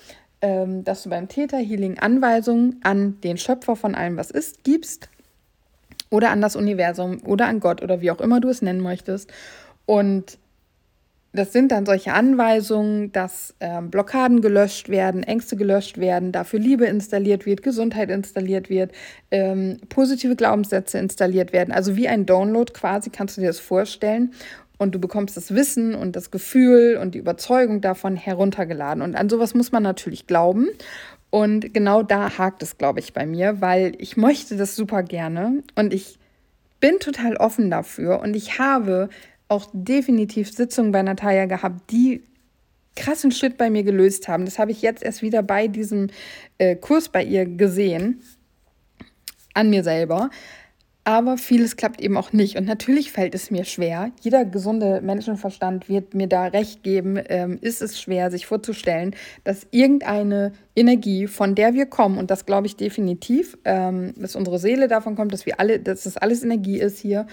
ähm, 0.40 0.82
dass 0.84 1.02
du 1.02 1.10
beim 1.10 1.28
Täterhealing 1.28 1.98
Anweisungen 1.98 2.80
an 2.82 3.20
den 3.20 3.36
Schöpfer 3.36 3.76
von 3.76 3.94
allem, 3.94 4.16
was 4.16 4.30
ist, 4.30 4.64
gibst 4.64 5.10
oder 6.10 6.30
an 6.30 6.40
das 6.40 6.56
Universum 6.56 7.20
oder 7.24 7.46
an 7.46 7.60
Gott 7.60 7.82
oder 7.82 8.00
wie 8.00 8.10
auch 8.10 8.20
immer 8.20 8.40
du 8.40 8.48
es 8.48 8.62
nennen 8.62 8.80
möchtest. 8.80 9.30
Und 9.86 10.38
das 11.36 11.52
sind 11.52 11.70
dann 11.70 11.86
solche 11.86 12.12
Anweisungen, 12.12 13.12
dass 13.12 13.54
ähm, 13.60 13.90
Blockaden 13.90 14.40
gelöscht 14.40 14.88
werden, 14.88 15.22
Ängste 15.22 15.56
gelöscht 15.56 15.98
werden, 15.98 16.32
dafür 16.32 16.58
Liebe 16.58 16.86
installiert 16.86 17.46
wird, 17.46 17.62
Gesundheit 17.62 18.10
installiert 18.10 18.70
wird, 18.70 18.92
ähm, 19.30 19.78
positive 19.88 20.34
Glaubenssätze 20.34 20.98
installiert 20.98 21.52
werden. 21.52 21.72
Also 21.72 21.96
wie 21.96 22.08
ein 22.08 22.26
Download 22.26 22.72
quasi, 22.72 23.10
kannst 23.10 23.36
du 23.36 23.42
dir 23.42 23.48
das 23.48 23.60
vorstellen. 23.60 24.32
Und 24.78 24.94
du 24.94 24.98
bekommst 24.98 25.38
das 25.38 25.54
Wissen 25.54 25.94
und 25.94 26.16
das 26.16 26.30
Gefühl 26.30 26.98
und 27.00 27.14
die 27.14 27.18
Überzeugung 27.18 27.80
davon 27.80 28.14
heruntergeladen. 28.14 29.02
Und 29.02 29.14
an 29.14 29.30
sowas 29.30 29.54
muss 29.54 29.72
man 29.72 29.82
natürlich 29.82 30.26
glauben. 30.26 30.68
Und 31.30 31.72
genau 31.72 32.02
da 32.02 32.36
hakt 32.36 32.62
es, 32.62 32.76
glaube 32.76 33.00
ich, 33.00 33.14
bei 33.14 33.24
mir, 33.24 33.60
weil 33.60 33.94
ich 33.98 34.16
möchte 34.18 34.56
das 34.56 34.76
super 34.76 35.02
gerne 35.02 35.62
und 35.74 35.94
ich 35.94 36.18
bin 36.78 36.98
total 36.98 37.36
offen 37.36 37.70
dafür 37.70 38.20
und 38.20 38.36
ich 38.36 38.58
habe 38.58 39.08
auch 39.48 39.68
definitiv 39.72 40.52
Sitzungen 40.52 40.92
bei 40.92 41.02
Natalia 41.02 41.46
gehabt, 41.46 41.90
die 41.90 42.22
krassen 42.96 43.30
Schritt 43.30 43.56
bei 43.56 43.70
mir 43.70 43.84
gelöst 43.84 44.26
haben. 44.26 44.44
Das 44.44 44.58
habe 44.58 44.72
ich 44.72 44.82
jetzt 44.82 45.02
erst 45.02 45.22
wieder 45.22 45.42
bei 45.42 45.68
diesem 45.68 46.08
äh, 46.58 46.74
Kurs 46.74 47.08
bei 47.08 47.22
ihr 47.22 47.46
gesehen, 47.46 48.22
an 49.54 49.70
mir 49.70 49.84
selber. 49.84 50.30
Aber 51.04 51.38
vieles 51.38 51.76
klappt 51.76 52.00
eben 52.00 52.16
auch 52.16 52.32
nicht. 52.32 52.56
Und 52.56 52.64
natürlich 52.64 53.12
fällt 53.12 53.36
es 53.36 53.52
mir 53.52 53.64
schwer. 53.64 54.10
Jeder 54.22 54.44
gesunde 54.44 55.00
Menschenverstand 55.02 55.88
wird 55.88 56.14
mir 56.14 56.26
da 56.26 56.46
recht 56.46 56.82
geben. 56.82 57.16
Ähm, 57.28 57.58
ist 57.60 57.80
es 57.80 58.00
schwer, 58.00 58.32
sich 58.32 58.46
vorzustellen, 58.46 59.14
dass 59.44 59.68
irgendeine 59.70 60.50
Energie, 60.74 61.28
von 61.28 61.54
der 61.54 61.74
wir 61.74 61.86
kommen, 61.86 62.18
und 62.18 62.32
das 62.32 62.44
glaube 62.44 62.66
ich 62.66 62.74
definitiv, 62.74 63.56
ähm, 63.64 64.14
dass 64.16 64.34
unsere 64.34 64.58
Seele 64.58 64.88
davon 64.88 65.14
kommt, 65.14 65.32
dass 65.32 65.46
wir 65.46 65.60
alle, 65.60 65.78
dass 65.78 66.02
das 66.02 66.16
alles 66.16 66.42
Energie 66.42 66.80
ist 66.80 66.98
hier 66.98 67.28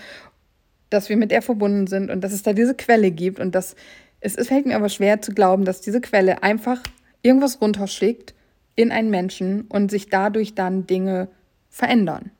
dass 0.93 1.09
wir 1.09 1.17
mit 1.17 1.31
ihr 1.31 1.41
verbunden 1.41 1.87
sind 1.87 2.09
und 2.09 2.21
dass 2.21 2.33
es 2.33 2.43
da 2.43 2.53
diese 2.53 2.75
Quelle 2.75 3.11
gibt 3.11 3.39
und 3.39 3.55
dass 3.55 3.75
es, 4.19 4.35
es 4.35 4.47
fällt 4.47 4.65
mir 4.65 4.75
aber 4.75 4.89
schwer 4.89 5.21
zu 5.21 5.33
glauben, 5.33 5.65
dass 5.65 5.81
diese 5.81 5.99
Quelle 5.99 6.43
einfach 6.43 6.81
irgendwas 7.21 7.59
runterschickt 7.61 8.33
in 8.75 8.91
einen 8.91 9.09
Menschen 9.09 9.61
und 9.63 9.91
sich 9.91 10.09
dadurch 10.09 10.55
dann 10.55 10.87
Dinge 10.87 11.27
verändern 11.69 12.31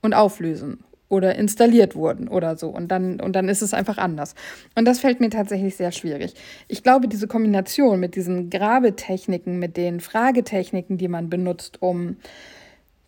und 0.00 0.14
auflösen 0.14 0.84
oder 1.08 1.36
installiert 1.36 1.94
wurden 1.96 2.28
oder 2.28 2.56
so. 2.56 2.68
Und 2.68 2.88
dann, 2.88 3.20
und 3.20 3.34
dann 3.34 3.48
ist 3.48 3.62
es 3.62 3.74
einfach 3.74 3.98
anders. 3.98 4.34
Und 4.74 4.84
das 4.84 5.00
fällt 5.00 5.20
mir 5.20 5.30
tatsächlich 5.30 5.76
sehr 5.76 5.92
schwierig. 5.92 6.34
Ich 6.68 6.82
glaube, 6.82 7.08
diese 7.08 7.26
Kombination 7.26 7.98
mit 7.98 8.14
diesen 8.14 8.50
Grabetechniken, 8.50 9.58
mit 9.58 9.76
den 9.76 10.00
Fragetechniken, 10.00 10.98
die 10.98 11.08
man 11.08 11.30
benutzt, 11.30 11.80
um 11.80 12.16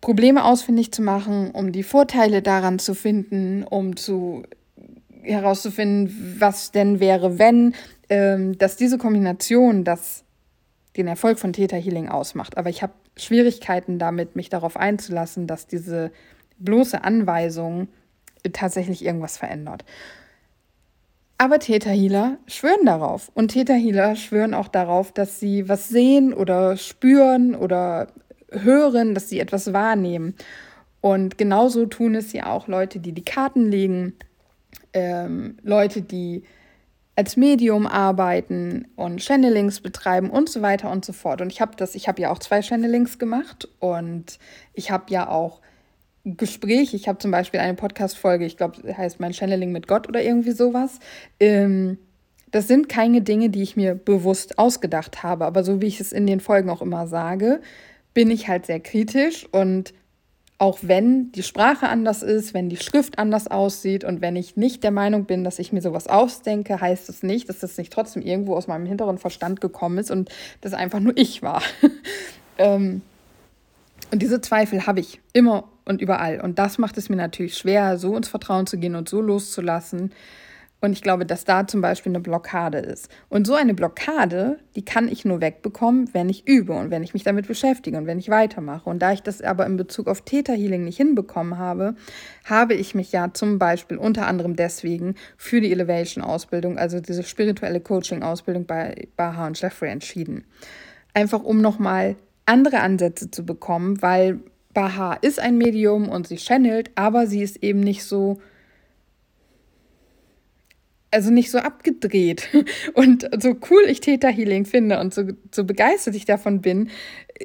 Probleme 0.00 0.44
ausfindig 0.44 0.92
zu 0.92 1.02
machen, 1.02 1.50
um 1.50 1.72
die 1.72 1.82
Vorteile 1.82 2.40
daran 2.40 2.78
zu 2.78 2.94
finden, 2.94 3.64
um 3.64 3.96
zu 3.96 4.44
herauszufinden, 5.22 6.36
was 6.38 6.72
denn 6.72 7.00
wäre, 7.00 7.38
wenn, 7.38 7.74
ähm, 8.08 8.58
dass 8.58 8.76
diese 8.76 8.98
Kombination 8.98 9.84
das 9.84 10.24
den 10.96 11.06
Erfolg 11.06 11.38
von 11.38 11.52
Theta 11.52 11.76
Healing 11.76 12.08
ausmacht. 12.08 12.56
Aber 12.58 12.68
ich 12.68 12.82
habe 12.82 12.92
Schwierigkeiten 13.16 13.98
damit, 13.98 14.36
mich 14.36 14.48
darauf 14.48 14.76
einzulassen, 14.76 15.46
dass 15.46 15.66
diese 15.66 16.10
bloße 16.58 17.04
Anweisung 17.04 17.88
tatsächlich 18.52 19.04
irgendwas 19.04 19.36
verändert. 19.36 19.84
Aber 21.38 21.58
Theta 21.58 21.90
Healer 21.90 22.38
schwören 22.46 22.84
darauf. 22.84 23.30
Und 23.34 23.48
Theta 23.48 23.72
Healer 23.72 24.14
schwören 24.16 24.52
auch 24.52 24.68
darauf, 24.68 25.12
dass 25.12 25.40
sie 25.40 25.68
was 25.68 25.88
sehen 25.88 26.34
oder 26.34 26.76
spüren 26.76 27.54
oder 27.54 28.08
hören, 28.50 29.14
dass 29.14 29.28
sie 29.28 29.40
etwas 29.40 29.72
wahrnehmen. 29.72 30.34
Und 31.00 31.38
genauso 31.38 31.86
tun 31.86 32.14
es 32.14 32.32
ja 32.32 32.52
auch 32.52 32.68
Leute, 32.68 33.00
die 33.00 33.12
die 33.12 33.24
Karten 33.24 33.70
legen, 33.70 34.16
ähm, 34.92 35.58
Leute, 35.62 36.02
die 36.02 36.44
als 37.16 37.36
Medium 37.36 37.86
arbeiten 37.86 38.88
und 38.96 39.20
Channelings 39.20 39.80
betreiben 39.80 40.30
und 40.30 40.48
so 40.48 40.62
weiter 40.62 40.90
und 40.90 41.04
so 41.04 41.12
fort. 41.12 41.40
Und 41.40 41.52
ich 41.52 41.60
habe 41.60 41.72
das, 41.76 41.94
ich 41.94 42.08
habe 42.08 42.22
ja 42.22 42.30
auch 42.30 42.38
zwei 42.38 42.62
Channelings 42.62 43.18
gemacht 43.18 43.68
und 43.78 44.38
ich 44.72 44.90
habe 44.90 45.04
ja 45.08 45.28
auch 45.28 45.60
Gespräche. 46.24 46.96
Ich 46.96 47.08
habe 47.08 47.18
zum 47.18 47.30
Beispiel 47.30 47.60
eine 47.60 47.74
Podcast-Folge, 47.74 48.44
ich 48.44 48.56
glaube, 48.56 48.96
heißt 48.96 49.20
mein 49.20 49.34
Channeling 49.34 49.72
mit 49.72 49.86
Gott 49.86 50.08
oder 50.08 50.22
irgendwie 50.22 50.52
sowas. 50.52 50.98
Ähm, 51.38 51.98
das 52.50 52.68
sind 52.68 52.88
keine 52.88 53.22
Dinge, 53.22 53.50
die 53.50 53.62
ich 53.62 53.76
mir 53.76 53.94
bewusst 53.94 54.58
ausgedacht 54.58 55.22
habe, 55.22 55.44
aber 55.44 55.62
so 55.62 55.80
wie 55.80 55.86
ich 55.86 56.00
es 56.00 56.12
in 56.12 56.26
den 56.26 56.40
Folgen 56.40 56.70
auch 56.70 56.82
immer 56.82 57.06
sage, 57.06 57.60
bin 58.12 58.30
ich 58.30 58.48
halt 58.48 58.66
sehr 58.66 58.80
kritisch 58.80 59.46
und 59.52 59.94
auch 60.60 60.80
wenn 60.82 61.32
die 61.32 61.42
Sprache 61.42 61.88
anders 61.88 62.22
ist, 62.22 62.52
wenn 62.52 62.68
die 62.68 62.76
Schrift 62.76 63.18
anders 63.18 63.48
aussieht 63.48 64.04
und 64.04 64.20
wenn 64.20 64.36
ich 64.36 64.58
nicht 64.58 64.84
der 64.84 64.90
Meinung 64.90 65.24
bin, 65.24 65.42
dass 65.42 65.58
ich 65.58 65.72
mir 65.72 65.80
sowas 65.80 66.06
ausdenke, 66.06 66.78
heißt 66.78 67.08
es 67.08 67.16
das 67.16 67.22
nicht, 67.22 67.48
dass 67.48 67.60
das 67.60 67.78
nicht 67.78 67.90
trotzdem 67.90 68.20
irgendwo 68.20 68.54
aus 68.54 68.66
meinem 68.66 68.84
hinteren 68.84 69.16
Verstand 69.16 69.62
gekommen 69.62 69.96
ist 69.96 70.10
und 70.10 70.28
das 70.60 70.74
einfach 70.74 71.00
nur 71.00 71.14
ich 71.16 71.40
war. 71.40 71.62
ähm, 72.58 73.00
Und 74.10 74.20
diese 74.20 74.42
Zweifel 74.42 74.86
habe 74.86 75.00
ich 75.00 75.22
immer 75.32 75.64
und 75.86 76.02
überall. 76.02 76.42
Und 76.42 76.58
das 76.58 76.76
macht 76.76 76.98
es 76.98 77.08
mir 77.08 77.16
natürlich 77.16 77.56
schwer, 77.56 77.96
so 77.96 78.14
ins 78.14 78.28
Vertrauen 78.28 78.66
zu 78.66 78.76
gehen 78.76 78.96
und 78.96 79.08
so 79.08 79.22
loszulassen. 79.22 80.12
Und 80.82 80.92
ich 80.92 81.02
glaube, 81.02 81.26
dass 81.26 81.44
da 81.44 81.66
zum 81.66 81.82
Beispiel 81.82 82.10
eine 82.10 82.20
Blockade 82.20 82.78
ist. 82.78 83.10
Und 83.28 83.46
so 83.46 83.54
eine 83.54 83.74
Blockade, 83.74 84.58
die 84.76 84.84
kann 84.84 85.08
ich 85.08 85.26
nur 85.26 85.42
wegbekommen, 85.42 86.08
wenn 86.14 86.30
ich 86.30 86.48
übe 86.48 86.72
und 86.72 86.90
wenn 86.90 87.02
ich 87.02 87.12
mich 87.12 87.22
damit 87.22 87.46
beschäftige 87.46 87.98
und 87.98 88.06
wenn 88.06 88.18
ich 88.18 88.30
weitermache. 88.30 88.88
Und 88.88 89.00
da 89.00 89.12
ich 89.12 89.22
das 89.22 89.42
aber 89.42 89.66
in 89.66 89.76
Bezug 89.76 90.08
auf 90.08 90.22
Theta 90.22 90.54
Healing 90.54 90.84
nicht 90.84 90.96
hinbekommen 90.96 91.58
habe, 91.58 91.96
habe 92.44 92.72
ich 92.74 92.94
mich 92.94 93.12
ja 93.12 93.32
zum 93.34 93.58
Beispiel 93.58 93.98
unter 93.98 94.26
anderem 94.26 94.56
deswegen 94.56 95.16
für 95.36 95.60
die 95.60 95.70
Elevation-Ausbildung, 95.70 96.78
also 96.78 97.00
diese 97.00 97.24
spirituelle 97.24 97.80
Coaching-Ausbildung 97.80 98.64
bei 98.64 99.08
Baha 99.16 99.48
und 99.48 99.60
Jeffrey 99.60 99.90
entschieden. 99.90 100.44
Einfach 101.12 101.42
um 101.42 101.60
nochmal 101.60 102.16
andere 102.46 102.80
Ansätze 102.80 103.30
zu 103.30 103.44
bekommen, 103.44 104.00
weil 104.00 104.40
Baha 104.72 105.14
ist 105.14 105.40
ein 105.40 105.58
Medium 105.58 106.08
und 106.08 106.26
sie 106.26 106.36
channelt, 106.36 106.90
aber 106.94 107.26
sie 107.26 107.42
ist 107.42 107.62
eben 107.62 107.80
nicht 107.80 108.04
so 108.04 108.38
also 111.10 111.30
nicht 111.30 111.50
so 111.50 111.58
abgedreht. 111.58 112.48
Und 112.94 113.28
so 113.42 113.56
cool 113.70 113.82
ich 113.88 114.00
Theta 114.00 114.28
Healing 114.28 114.64
finde 114.64 114.98
und 115.00 115.12
so, 115.14 115.24
so 115.50 115.64
begeistert 115.64 116.14
ich 116.14 116.24
davon 116.24 116.60
bin, 116.60 116.90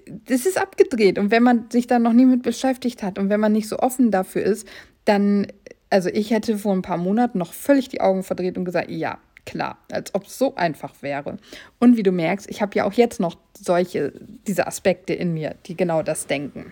das 0.08 0.46
ist 0.46 0.58
abgedreht. 0.58 1.18
Und 1.18 1.32
wenn 1.32 1.44
man 1.44 1.70
sich 1.70 1.88
da 1.88 2.00
noch 2.00 2.14
nie 2.14 2.26
mit 2.26 2.44
beschäftigt 2.44 3.02
hat 3.04 3.18
und 3.18 3.30
wenn 3.30 3.40
man 3.40 3.52
nicht 3.52 3.68
so 3.68 3.80
offen 3.80 4.12
dafür 4.12 4.44
ist, 4.44 4.68
dann, 5.06 5.48
also 5.90 6.10
ich 6.10 6.32
hätte 6.32 6.58
vor 6.58 6.74
ein 6.74 6.82
paar 6.82 6.98
Monaten 6.98 7.38
noch 7.38 7.54
völlig 7.54 7.90
die 7.90 8.02
Augen 8.02 8.24
verdreht 8.24 8.58
und 8.58 8.66
gesagt, 8.66 8.92
ja, 8.92 9.20
klar, 9.46 9.78
als 9.92 10.14
ob 10.14 10.26
es 10.26 10.38
so 10.38 10.56
einfach 10.56 11.02
wäre. 11.02 11.38
Und 11.80 11.98
wie 11.98 12.04
du 12.04 12.12
merkst, 12.12 12.50
ich 12.50 12.62
habe 12.62 12.76
ja 12.76 12.84
auch 12.84 12.94
jetzt 12.94 13.20
noch 13.20 13.38
solche, 13.58 14.14
diese 14.48 14.68
Aspekte 14.68 15.14
in 15.14 15.34
mir, 15.34 15.56
die 15.68 15.78
genau 15.78 16.04
das 16.04 16.28
denken. 16.28 16.72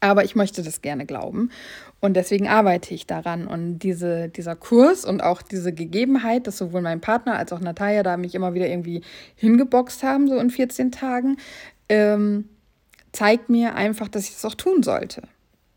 Aber 0.00 0.24
ich 0.24 0.34
möchte 0.34 0.62
das 0.62 0.82
gerne 0.82 1.06
glauben. 1.06 1.50
Und 2.00 2.14
deswegen 2.14 2.48
arbeite 2.48 2.94
ich 2.94 3.06
daran. 3.06 3.46
Und 3.46 3.80
diese, 3.80 4.28
dieser 4.28 4.56
Kurs 4.56 5.04
und 5.04 5.22
auch 5.22 5.42
diese 5.42 5.72
Gegebenheit, 5.72 6.46
dass 6.46 6.58
sowohl 6.58 6.80
mein 6.80 7.00
Partner 7.00 7.36
als 7.36 7.52
auch 7.52 7.60
Natalia 7.60 8.02
da 8.02 8.16
mich 8.16 8.34
immer 8.34 8.54
wieder 8.54 8.68
irgendwie 8.68 9.02
hingeboxt 9.36 10.02
haben, 10.02 10.26
so 10.26 10.38
in 10.38 10.50
14 10.50 10.92
Tagen, 10.92 11.36
ähm, 11.88 12.48
zeigt 13.12 13.50
mir 13.50 13.74
einfach, 13.74 14.08
dass 14.08 14.24
ich 14.24 14.34
das 14.34 14.44
auch 14.44 14.54
tun 14.54 14.82
sollte. 14.82 15.22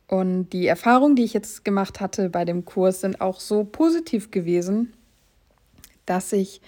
Und 0.07 0.49
die 0.49 0.67
Erfahrungen, 0.67 1.15
die 1.15 1.23
ich 1.23 1.33
jetzt 1.33 1.65
gemacht 1.65 1.99
hatte 1.99 2.29
bei 2.29 2.45
dem 2.45 2.65
Kurs, 2.65 3.01
sind 3.01 3.19
auch 3.19 3.39
so 3.39 3.63
positiv 3.63 4.31
gewesen, 4.31 4.93
dass 6.05 6.31
ich 6.31 6.61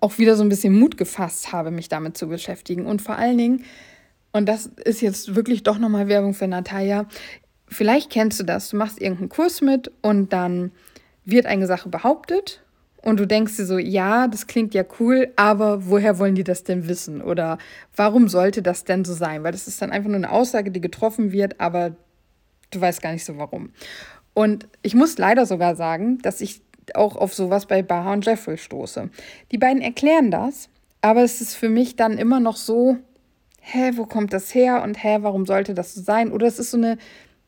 auch 0.00 0.18
wieder 0.18 0.36
so 0.36 0.42
ein 0.42 0.48
bisschen 0.48 0.78
Mut 0.78 0.98
gefasst 0.98 1.52
habe, 1.52 1.70
mich 1.70 1.88
damit 1.88 2.16
zu 2.16 2.28
beschäftigen. 2.28 2.84
Und 2.86 3.00
vor 3.00 3.16
allen 3.16 3.38
Dingen, 3.38 3.64
und 4.32 4.46
das 4.46 4.66
ist 4.66 5.00
jetzt 5.00 5.34
wirklich 5.34 5.62
doch 5.62 5.78
nochmal 5.78 6.08
Werbung 6.08 6.34
für 6.34 6.46
Natalia, 6.46 7.06
vielleicht 7.74 8.10
kennst 8.10 8.40
du 8.40 8.44
das, 8.44 8.70
du 8.70 8.76
machst 8.76 9.00
irgendeinen 9.00 9.28
Kurs 9.28 9.60
mit 9.60 9.90
und 10.02 10.32
dann 10.32 10.72
wird 11.24 11.46
eine 11.46 11.66
Sache 11.66 11.88
behauptet 11.88 12.62
und 13.02 13.20
du 13.20 13.26
denkst 13.26 13.56
dir 13.56 13.66
so, 13.66 13.78
ja, 13.78 14.28
das 14.28 14.46
klingt 14.46 14.74
ja 14.74 14.84
cool, 14.98 15.32
aber 15.36 15.86
woher 15.86 16.18
wollen 16.18 16.34
die 16.34 16.44
das 16.44 16.64
denn 16.64 16.88
wissen? 16.88 17.20
Oder 17.20 17.58
warum 17.94 18.28
sollte 18.28 18.62
das 18.62 18.84
denn 18.84 19.04
so 19.04 19.12
sein? 19.12 19.42
Weil 19.44 19.52
das 19.52 19.68
ist 19.68 19.82
dann 19.82 19.92
einfach 19.92 20.08
nur 20.08 20.16
eine 20.16 20.30
Aussage, 20.30 20.70
die 20.70 20.80
getroffen 20.80 21.32
wird, 21.32 21.60
aber 21.60 21.94
du 22.70 22.80
weißt 22.80 23.02
gar 23.02 23.12
nicht 23.12 23.24
so 23.24 23.36
warum. 23.36 23.70
Und 24.32 24.66
ich 24.82 24.94
muss 24.94 25.18
leider 25.18 25.46
sogar 25.46 25.76
sagen, 25.76 26.18
dass 26.22 26.40
ich 26.40 26.62
auch 26.94 27.16
auf 27.16 27.34
sowas 27.34 27.66
bei 27.66 27.82
Baha 27.82 28.14
und 28.14 28.26
Jeffrey 28.26 28.58
stoße. 28.58 29.10
Die 29.52 29.58
beiden 29.58 29.82
erklären 29.82 30.30
das, 30.30 30.68
aber 31.00 31.22
es 31.22 31.40
ist 31.40 31.54
für 31.54 31.68
mich 31.68 31.96
dann 31.96 32.18
immer 32.18 32.40
noch 32.40 32.56
so, 32.56 32.96
hä, 33.60 33.92
wo 33.96 34.06
kommt 34.06 34.32
das 34.32 34.54
her 34.54 34.82
und 34.82 35.02
hä, 35.02 35.18
warum 35.20 35.46
sollte 35.46 35.74
das 35.74 35.94
so 35.94 36.02
sein? 36.02 36.32
Oder 36.32 36.46
es 36.46 36.58
ist 36.58 36.70
so 36.70 36.78
eine 36.78 36.98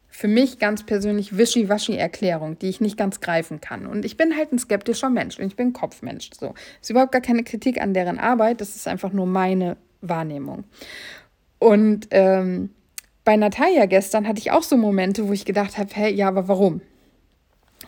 für 0.09 0.29
mich 0.29 0.59
ganz 0.59 0.85
persönlich 0.85 1.37
Wischiwaschi-Erklärung, 1.37 2.59
die 2.59 2.69
ich 2.69 2.81
nicht 2.81 2.97
ganz 2.97 3.21
greifen 3.21 3.61
kann. 3.61 3.87
Und 3.87 4.05
ich 4.05 4.17
bin 4.17 4.37
halt 4.37 4.53
ein 4.53 4.59
skeptischer 4.59 5.11
Mensch 5.11 5.39
und 5.39 5.47
ich 5.47 5.57
bin 5.57 5.73
Kopfmensch. 5.73 6.31
So. 6.39 6.55
ist 6.81 6.91
überhaupt 6.91 7.13
gar 7.13 7.21
keine 7.21 7.45
Kritik 7.45 7.81
an 7.81 7.93
deren 7.93 8.19
Arbeit, 8.19 8.61
das 8.61 8.77
ist 8.77 8.89
einfach 8.89 9.13
nur 9.13 9.27
meine 9.27 9.77
Wahrnehmung. 10.01 10.65
Und 11.59 12.09
ähm, 12.11 12.71
bei 13.25 13.37
Natalia 13.37 13.87
gestern 13.87 14.27
hatte 14.27 14.39
ich 14.39 14.53
auch 14.53 14.63
so 14.63 14.77
Momente, 14.77 15.29
wo 15.29 15.33
ich 15.33 15.45
gedacht 15.45 15.79
habe, 15.79 15.91
hey, 15.93 16.15
ja, 16.15 16.29
aber 16.29 16.49
warum? 16.49 16.81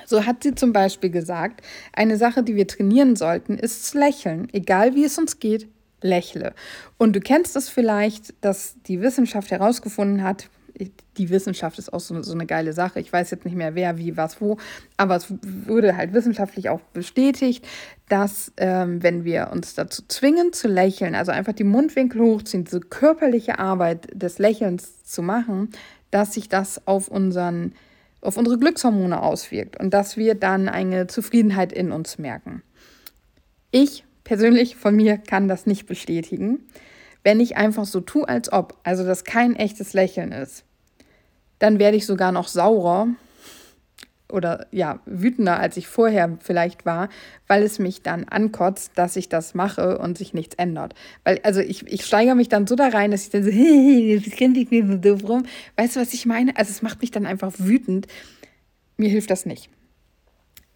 So 0.05 0.27
hat 0.27 0.43
sie 0.43 0.55
zum 0.55 0.73
Beispiel 0.73 1.11
gesagt, 1.11 1.63
eine 1.93 2.17
Sache, 2.17 2.43
die 2.43 2.57
wir 2.57 2.67
trainieren 2.67 3.15
sollten, 3.17 3.57
ist 3.57 3.95
Lächeln. 3.95 4.49
Egal 4.53 4.95
wie 4.95 5.05
es 5.05 5.19
uns 5.19 5.39
geht, 5.39 5.69
lächle. 6.03 6.55
Und 6.97 7.15
du 7.15 7.21
kennst 7.21 7.57
es 7.57 7.69
vielleicht, 7.69 8.35
dass 8.45 8.77
die 8.87 9.01
Wissenschaft 9.01 9.51
herausgefunden 9.51 10.23
hat, 10.23 10.49
die 11.17 11.31
Wissenschaft 11.31 11.79
ist 11.79 11.93
auch 11.93 12.01
so, 12.01 12.23
so 12.23 12.33
eine 12.33 12.47
geile 12.47 12.73
Sache. 12.73 13.01
Ich 13.01 13.13
weiß 13.13 13.31
jetzt 13.31 13.45
nicht 13.45 13.57
mehr, 13.57 13.75
wer, 13.75 13.99
wie, 13.99 14.17
was, 14.17 14.41
wo, 14.41 14.59
aber 14.97 15.17
es 15.17 15.33
wurde 15.67 15.97
halt 15.97 16.13
wissenschaftlich 16.13 16.69
auch 16.69 16.81
bestätigt, 16.93 17.67
dass 18.09 18.53
ähm, 18.57 19.03
wenn 19.03 19.25
wir 19.25 19.51
uns 19.53 19.75
dazu 19.75 20.03
zwingen 20.09 20.53
zu 20.53 20.69
lächeln, 20.69 21.15
also 21.15 21.33
einfach 21.33 21.53
die 21.53 21.65
Mundwinkel 21.65 22.23
hochziehen, 22.23 22.65
diese 22.65 22.81
körperliche 22.81 23.59
Arbeit 23.59 24.09
des 24.13 24.39
Lächelns 24.39 25.05
zu 25.05 25.23
machen, 25.23 25.71
dass 26.11 26.35
sich 26.35 26.49
das 26.49 26.87
auf 26.87 27.09
unseren 27.09 27.73
auf 28.21 28.37
unsere 28.37 28.59
Glückshormone 28.59 29.23
auswirkt 29.23 29.79
und 29.79 29.95
dass 29.95 30.17
wir 30.17 30.35
dann 30.35 30.69
eine 30.69 31.07
Zufriedenheit 31.07 31.73
in 31.73 31.93
uns 31.93 32.19
merken. 32.19 32.63
Ich 33.71 34.05
persönlich 34.25 34.77
von 34.77 34.97
mir 34.97 35.19
kann 35.19 35.49
das 35.49 35.67
nicht 35.67 35.87
bestätigen. 35.87 36.67
Wenn 37.23 37.41
ich 37.41 37.57
einfach 37.57 37.85
so 37.85 38.01
tue, 38.01 38.29
als 38.29 38.53
ob, 38.53 38.79
also 38.83 39.05
das 39.05 39.25
kein 39.25 39.57
echtes 39.57 39.93
Lächeln 39.93 40.33
ist, 40.33 40.65
dann 41.59 41.79
werde 41.79 41.97
ich 41.97 42.07
sogar 42.07 42.33
noch 42.33 42.49
saurer 42.49 43.09
oder 44.31 44.67
ja, 44.71 45.01
wütender, 45.07 45.59
als 45.59 45.77
ich 45.77 45.89
vorher 45.89 46.37
vielleicht 46.41 46.85
war, 46.85 47.09
weil 47.47 47.63
es 47.63 47.79
mich 47.79 48.03
dann 48.03 48.25
ankotzt, 48.25 48.93
dass 48.97 49.17
ich 49.17 49.29
das 49.29 49.55
mache 49.55 49.99
und 49.99 50.19
sich 50.19 50.35
nichts 50.35 50.55
ändert. 50.57 50.95
Weil, 51.25 51.41
also 51.43 51.61
ich, 51.61 51.87
ich 51.87 52.05
steigere 52.05 52.35
mich 52.35 52.49
dann 52.49 52.67
so 52.67 52.77
da 52.77 52.89
rein, 52.89 53.11
dass 53.11 53.25
ich 53.25 53.31
dann 53.31 53.43
so, 53.43 53.51
das 54.31 54.37
kennt 54.37 54.57
ich 54.57 54.71
mir 54.71 54.87
so 54.87 54.97
doof 54.97 55.29
rum. 55.29 55.47
Weißt 55.77 55.97
du, 55.97 56.01
was 56.01 56.13
ich 56.13 56.27
meine? 56.27 56.57
Also 56.57 56.71
es 56.71 56.83
macht 56.83 57.01
mich 57.01 57.11
dann 57.11 57.27
einfach 57.27 57.53
wütend. 57.59 58.07
Mir 58.99 59.09
hilft 59.09 59.31
das 59.31 59.47
nicht. 59.47 59.71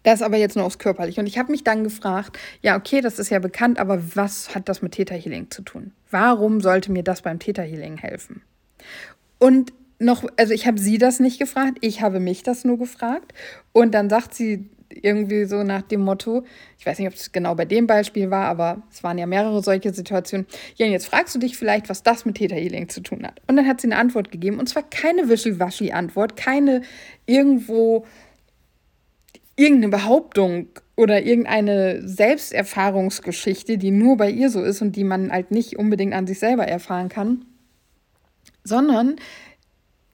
Das 0.01 0.21
aber 0.21 0.37
jetzt 0.37 0.55
nur 0.55 0.65
aufs 0.65 0.79
Körperliche. 0.79 1.21
Und 1.21 1.27
ich 1.27 1.37
habe 1.37 1.51
mich 1.51 1.63
dann 1.63 1.83
gefragt, 1.83 2.37
ja, 2.61 2.75
okay, 2.75 3.01
das 3.01 3.19
ist 3.19 3.29
ja 3.29 3.39
bekannt, 3.39 3.79
aber 3.79 4.15
was 4.15 4.53
hat 4.53 4.67
das 4.67 4.81
mit 4.81 4.93
Theta 4.93 5.15
Healing 5.15 5.49
zu 5.49 5.61
tun? 5.61 5.91
Warum 6.11 6.59
sollte 6.59 6.91
mir 6.91 7.03
das 7.03 7.21
beim 7.21 7.39
Theta 7.39 7.61
Healing 7.61 7.97
helfen? 7.97 8.41
Und 9.39 9.71
noch, 10.03 10.23
also 10.37 10.53
ich 10.53 10.67
habe 10.67 10.79
sie 10.79 10.97
das 10.97 11.19
nicht 11.19 11.39
gefragt, 11.39 11.77
ich 11.81 12.01
habe 12.01 12.19
mich 12.19 12.43
das 12.43 12.63
nur 12.65 12.77
gefragt. 12.77 13.33
Und 13.71 13.93
dann 13.93 14.09
sagt 14.09 14.33
sie 14.33 14.69
irgendwie 14.89 15.45
so 15.45 15.63
nach 15.63 15.81
dem 15.81 16.01
Motto, 16.01 16.43
ich 16.77 16.85
weiß 16.85 16.99
nicht, 16.99 17.07
ob 17.07 17.15
es 17.15 17.31
genau 17.31 17.55
bei 17.55 17.65
dem 17.65 17.87
Beispiel 17.87 18.29
war, 18.29 18.45
aber 18.45 18.83
es 18.91 19.03
waren 19.03 19.17
ja 19.17 19.25
mehrere 19.25 19.63
solche 19.63 19.93
Situationen. 19.93 20.45
Ja, 20.75 20.85
jetzt 20.85 21.07
fragst 21.07 21.33
du 21.33 21.39
dich 21.39 21.57
vielleicht, 21.57 21.89
was 21.89 22.03
das 22.03 22.25
mit 22.25 22.35
Theta 22.35 22.55
Healing 22.55 22.89
zu 22.89 23.01
tun 23.01 23.25
hat. 23.25 23.41
Und 23.47 23.55
dann 23.55 23.67
hat 23.67 23.81
sie 23.81 23.87
eine 23.87 23.97
Antwort 23.97 24.31
gegeben, 24.31 24.59
und 24.59 24.67
zwar 24.67 24.83
keine 24.83 25.29
Wischiwaschi-Antwort, 25.29 26.35
keine 26.35 26.81
irgendwo 27.25 28.05
irgendeine 29.55 29.89
Behauptung 29.89 30.67
oder 30.95 31.23
irgendeine 31.23 32.07
Selbsterfahrungsgeschichte, 32.07 33.77
die 33.77 33.91
nur 33.91 34.17
bei 34.17 34.29
ihr 34.29 34.49
so 34.49 34.63
ist 34.63 34.81
und 34.81 34.95
die 34.95 35.03
man 35.03 35.31
halt 35.31 35.51
nicht 35.51 35.77
unbedingt 35.77 36.13
an 36.13 36.27
sich 36.27 36.39
selber 36.39 36.67
erfahren 36.67 37.09
kann, 37.09 37.45
sondern 38.63 39.15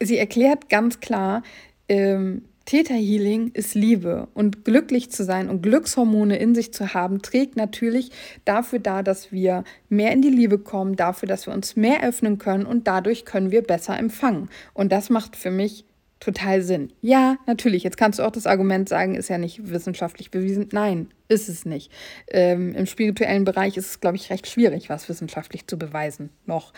sie 0.02 0.18
erklärt 0.18 0.70
ganz 0.70 1.00
klar, 1.00 1.44
ähm, 1.88 2.44
Theta 2.70 2.94
Healing 2.94 3.50
ist 3.56 3.74
Liebe 3.74 4.28
und 4.36 4.64
glücklich 4.64 5.10
zu 5.10 5.24
sein 5.24 5.50
und 5.50 5.64
Glückshormone 5.64 6.38
in 6.38 6.54
sich 6.54 6.72
zu 6.72 6.94
haben, 6.94 7.24
trägt 7.24 7.56
natürlich 7.56 8.12
dafür 8.46 8.78
da, 8.78 9.02
dass 9.02 9.32
wir 9.32 9.64
mehr 9.90 10.12
in 10.12 10.22
die 10.22 10.30
Liebe 10.30 10.60
kommen, 10.60 10.96
dafür, 10.96 11.28
dass 11.28 11.48
wir 11.48 11.54
uns 11.56 11.76
mehr 11.76 12.04
öffnen 12.04 12.38
können 12.38 12.68
und 12.68 12.88
dadurch 12.88 13.26
können 13.26 13.50
wir 13.50 13.64
besser 13.64 13.98
empfangen. 13.98 14.50
Und 14.76 14.92
das 14.92 15.10
macht 15.10 15.36
für 15.36 15.50
mich 15.50 15.86
total 16.20 16.62
Sinn. 16.62 16.94
Ja, 17.02 17.38
natürlich. 17.48 17.82
Jetzt 17.82 17.98
kannst 17.98 18.20
du 18.20 18.24
auch 18.24 18.32
das 18.32 18.46
Argument 18.46 18.88
sagen, 18.88 19.16
ist 19.16 19.30
ja 19.30 19.40
nicht 19.40 19.72
wissenschaftlich 19.72 20.30
bewiesen. 20.30 20.70
Nein, 20.72 21.08
ist 21.28 21.50
es 21.50 21.66
nicht. 21.66 21.92
Ähm, 22.28 22.76
Im 22.76 22.86
spirituellen 22.86 23.46
Bereich 23.46 23.78
ist 23.78 23.90
es, 23.90 24.00
glaube 24.00 24.18
ich, 24.18 24.30
recht 24.30 24.46
schwierig, 24.48 24.90
was 24.90 25.10
wissenschaftlich 25.10 25.66
zu 25.66 25.80
beweisen 25.80 26.30
noch. 26.46 26.74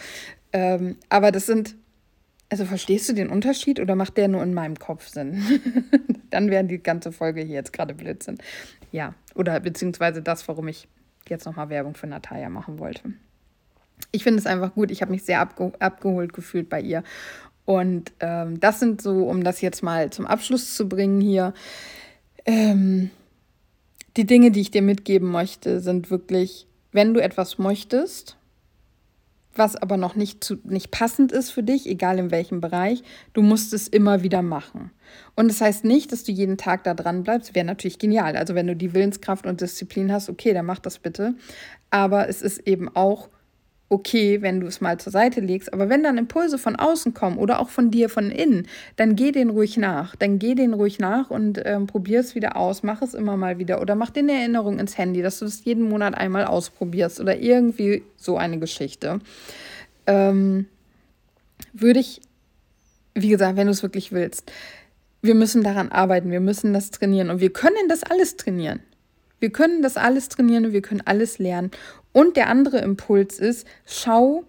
Ähm, 0.54 0.98
aber 1.10 1.32
das 1.32 1.48
sind 1.48 1.76
also 2.52 2.66
verstehst 2.66 3.08
du 3.08 3.14
den 3.14 3.30
Unterschied 3.30 3.80
oder 3.80 3.96
macht 3.96 4.18
der 4.18 4.28
nur 4.28 4.44
in 4.44 4.54
meinem 4.54 4.78
Kopf 4.78 5.08
Sinn? 5.08 5.42
Dann 6.30 6.52
wäre 6.52 6.66
die 6.66 6.84
ganze 6.84 7.14
Folge 7.14 7.42
hier 7.42 7.56
jetzt 7.56 7.72
gerade 7.72 7.94
Blödsinn. 7.94 8.38
Ja, 8.92 9.16
oder 9.36 9.58
beziehungsweise 9.62 10.22
das, 10.22 10.46
warum 10.50 10.68
ich 10.68 10.90
jetzt 11.30 11.46
nochmal 11.46 11.70
Werbung 11.70 11.96
für 11.96 12.08
Natalia 12.08 12.50
machen 12.50 12.78
wollte. 12.78 13.14
Ich 14.12 14.24
finde 14.24 14.40
es 14.40 14.46
einfach 14.46 14.74
gut. 14.74 14.92
Ich 14.92 15.02
habe 15.02 15.12
mich 15.12 15.24
sehr 15.24 15.40
abge 15.40 15.72
abgeholt 15.80 16.34
gefühlt 16.34 16.68
bei 16.68 16.82
ihr. 16.82 17.04
Und 17.64 18.12
ähm, 18.20 18.60
das 18.60 18.82
sind 18.82 19.02
so, 19.02 19.30
um 19.30 19.46
das 19.46 19.62
jetzt 19.62 19.82
mal 19.82 20.10
zum 20.10 20.28
Abschluss 20.28 20.76
zu 20.76 20.90
bringen 20.90 21.22
hier, 21.22 21.54
ähm, 22.46 23.12
die 24.18 24.26
Dinge, 24.26 24.52
die 24.52 24.60
ich 24.60 24.72
dir 24.72 24.82
mitgeben 24.82 25.32
möchte, 25.32 25.80
sind 25.80 26.12
wirklich, 26.12 26.68
wenn 26.92 27.14
du 27.14 27.22
etwas 27.22 27.60
möchtest, 27.60 28.36
was 29.56 29.76
aber 29.76 29.98
noch 29.98 30.16
nicht, 30.16 30.44
zu, 30.44 30.58
nicht 30.64 30.92
passend 30.92 31.32
ist 31.32 31.52
für 31.52 31.64
dich, 31.64 31.88
egal 31.88 32.20
in 32.20 32.32
welchem 32.32 32.62
Bereich, 32.62 33.04
du 33.34 33.42
musst 33.42 33.74
es 33.74 33.88
immer 33.88 34.24
wieder 34.24 34.42
machen. 34.42 34.92
Und 35.36 35.50
das 35.50 35.62
heißt 35.62 35.84
nicht, 35.84 36.12
dass 36.12 36.24
du 36.24 36.32
jeden 36.32 36.58
Tag 36.58 36.84
da 36.84 36.94
dran 36.94 37.24
bleibst, 37.24 37.54
wäre 37.56 37.66
natürlich 37.66 38.00
genial. 38.00 38.36
Also 38.36 38.56
wenn 38.56 38.68
du 38.68 38.76
die 38.76 38.94
Willenskraft 38.94 39.46
und 39.46 39.62
Disziplin 39.62 40.12
hast, 40.12 40.30
okay, 40.30 40.54
dann 40.54 40.66
mach 40.66 40.80
das 40.80 41.00
bitte. 41.00 41.36
Aber 41.90 42.30
es 42.30 42.42
ist 42.42 42.60
eben 42.68 42.88
auch 42.96 43.30
okay, 43.92 44.42
wenn 44.42 44.62
du 44.62 44.68
es 44.68 44.80
mal 44.80 44.98
zur 45.00 45.12
Seite 45.12 45.42
legst. 45.42 45.74
Aber 45.74 45.90
wenn 45.90 46.02
dann 46.02 46.18
Impulse 46.18 46.58
von 46.58 46.78
außen 46.78 47.14
kommen 47.14 47.38
oder 47.38 47.60
auch 47.60 47.70
von 47.70 47.92
dir 47.92 48.08
von 48.08 48.32
innen, 48.32 48.68
dann 48.96 49.18
geh 49.18 49.34
den 49.34 49.50
ruhig 49.50 49.76
nach. 49.76 50.16
Dann 50.16 50.40
geh 50.40 50.56
den 50.56 50.74
ruhig 50.74 50.98
nach 50.98 51.30
und 51.30 51.62
ähm, 51.66 51.88
probier 51.88 52.22
es 52.22 52.34
wieder 52.34 52.56
aus. 52.56 52.84
Mach 52.84 53.02
es 53.02 53.14
immer 53.14 53.36
mal 53.36 53.60
wieder 53.60 53.82
oder 53.82 53.96
mach 53.96 54.10
dir 54.10 54.22
eine 54.22 54.32
Erinnerung 54.32 54.80
ins 54.80 54.98
Handy, 54.98 55.22
dass 55.22 55.40
du 55.40 55.46
das 55.46 55.66
jeden 55.66 55.90
Monat 55.90 56.16
einmal 56.16 56.46
ausprobierst 56.46 57.20
oder 57.20 57.38
irgendwie 57.38 58.04
so 58.16 58.38
eine 58.38 58.60
Geschichte. 58.60 59.20
Ähm, 60.08 60.68
würde 61.74 62.00
ich, 62.00 62.22
wie 63.14 63.30
gesagt, 63.30 63.58
wenn 63.58 63.68
du 63.68 63.72
es 63.72 63.84
wirklich 63.84 64.14
willst, 64.14 64.50
wir 65.22 65.36
müssen 65.36 65.64
daran 65.64 65.90
arbeiten, 65.90 66.32
wir 66.32 66.40
müssen 66.40 66.72
das 66.74 66.92
trainieren 66.92 67.30
und 67.30 67.42
wir 67.42 67.52
können 67.52 67.90
das 67.90 68.04
alles 68.04 68.38
trainieren. 68.38 68.80
Wir 69.42 69.50
können 69.50 69.82
das 69.82 69.98
alles 69.98 70.30
trainieren 70.30 70.68
und 70.68 70.72
wir 70.72 70.84
können 70.84 71.02
alles 71.04 71.40
lernen. 71.40 71.72
Und 72.14 72.36
der 72.36 72.48
andere 72.48 72.80
Impuls 72.80 73.40
ist, 73.40 73.66
schau, 73.86 74.44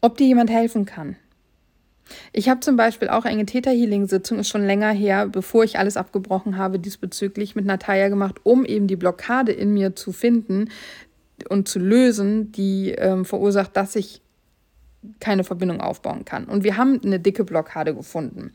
ob 0.00 0.16
dir 0.18 0.26
jemand 0.26 0.50
helfen 0.50 0.84
kann. 0.84 1.16
Ich 2.32 2.48
habe 2.48 2.60
zum 2.60 2.76
Beispiel 2.76 3.08
auch 3.08 3.24
eine 3.24 3.46
Täter-Healing-Sitzung, 3.46 4.38
ist 4.38 4.48
schon 4.48 4.64
länger 4.64 4.90
her, 4.90 5.26
bevor 5.26 5.64
ich 5.64 5.78
alles 5.78 5.96
abgebrochen 5.96 6.56
habe, 6.56 6.78
diesbezüglich 6.78 7.56
mit 7.56 7.64
Natalia 7.64 8.08
gemacht, 8.08 8.36
um 8.44 8.64
eben 8.64 8.86
die 8.86 8.96
Blockade 8.96 9.52
in 9.52 9.74
mir 9.74 9.96
zu 9.96 10.12
finden 10.12 10.70
und 11.48 11.68
zu 11.68 11.78
lösen, 11.78 12.52
die 12.52 12.92
ähm, 12.92 13.24
verursacht, 13.24 13.76
dass 13.76 13.96
ich 13.96 14.20
keine 15.20 15.44
Verbindung 15.44 15.80
aufbauen 15.80 16.24
kann. 16.24 16.44
Und 16.44 16.64
wir 16.64 16.76
haben 16.76 17.00
eine 17.04 17.20
dicke 17.20 17.44
Blockade 17.44 17.94
gefunden 17.94 18.52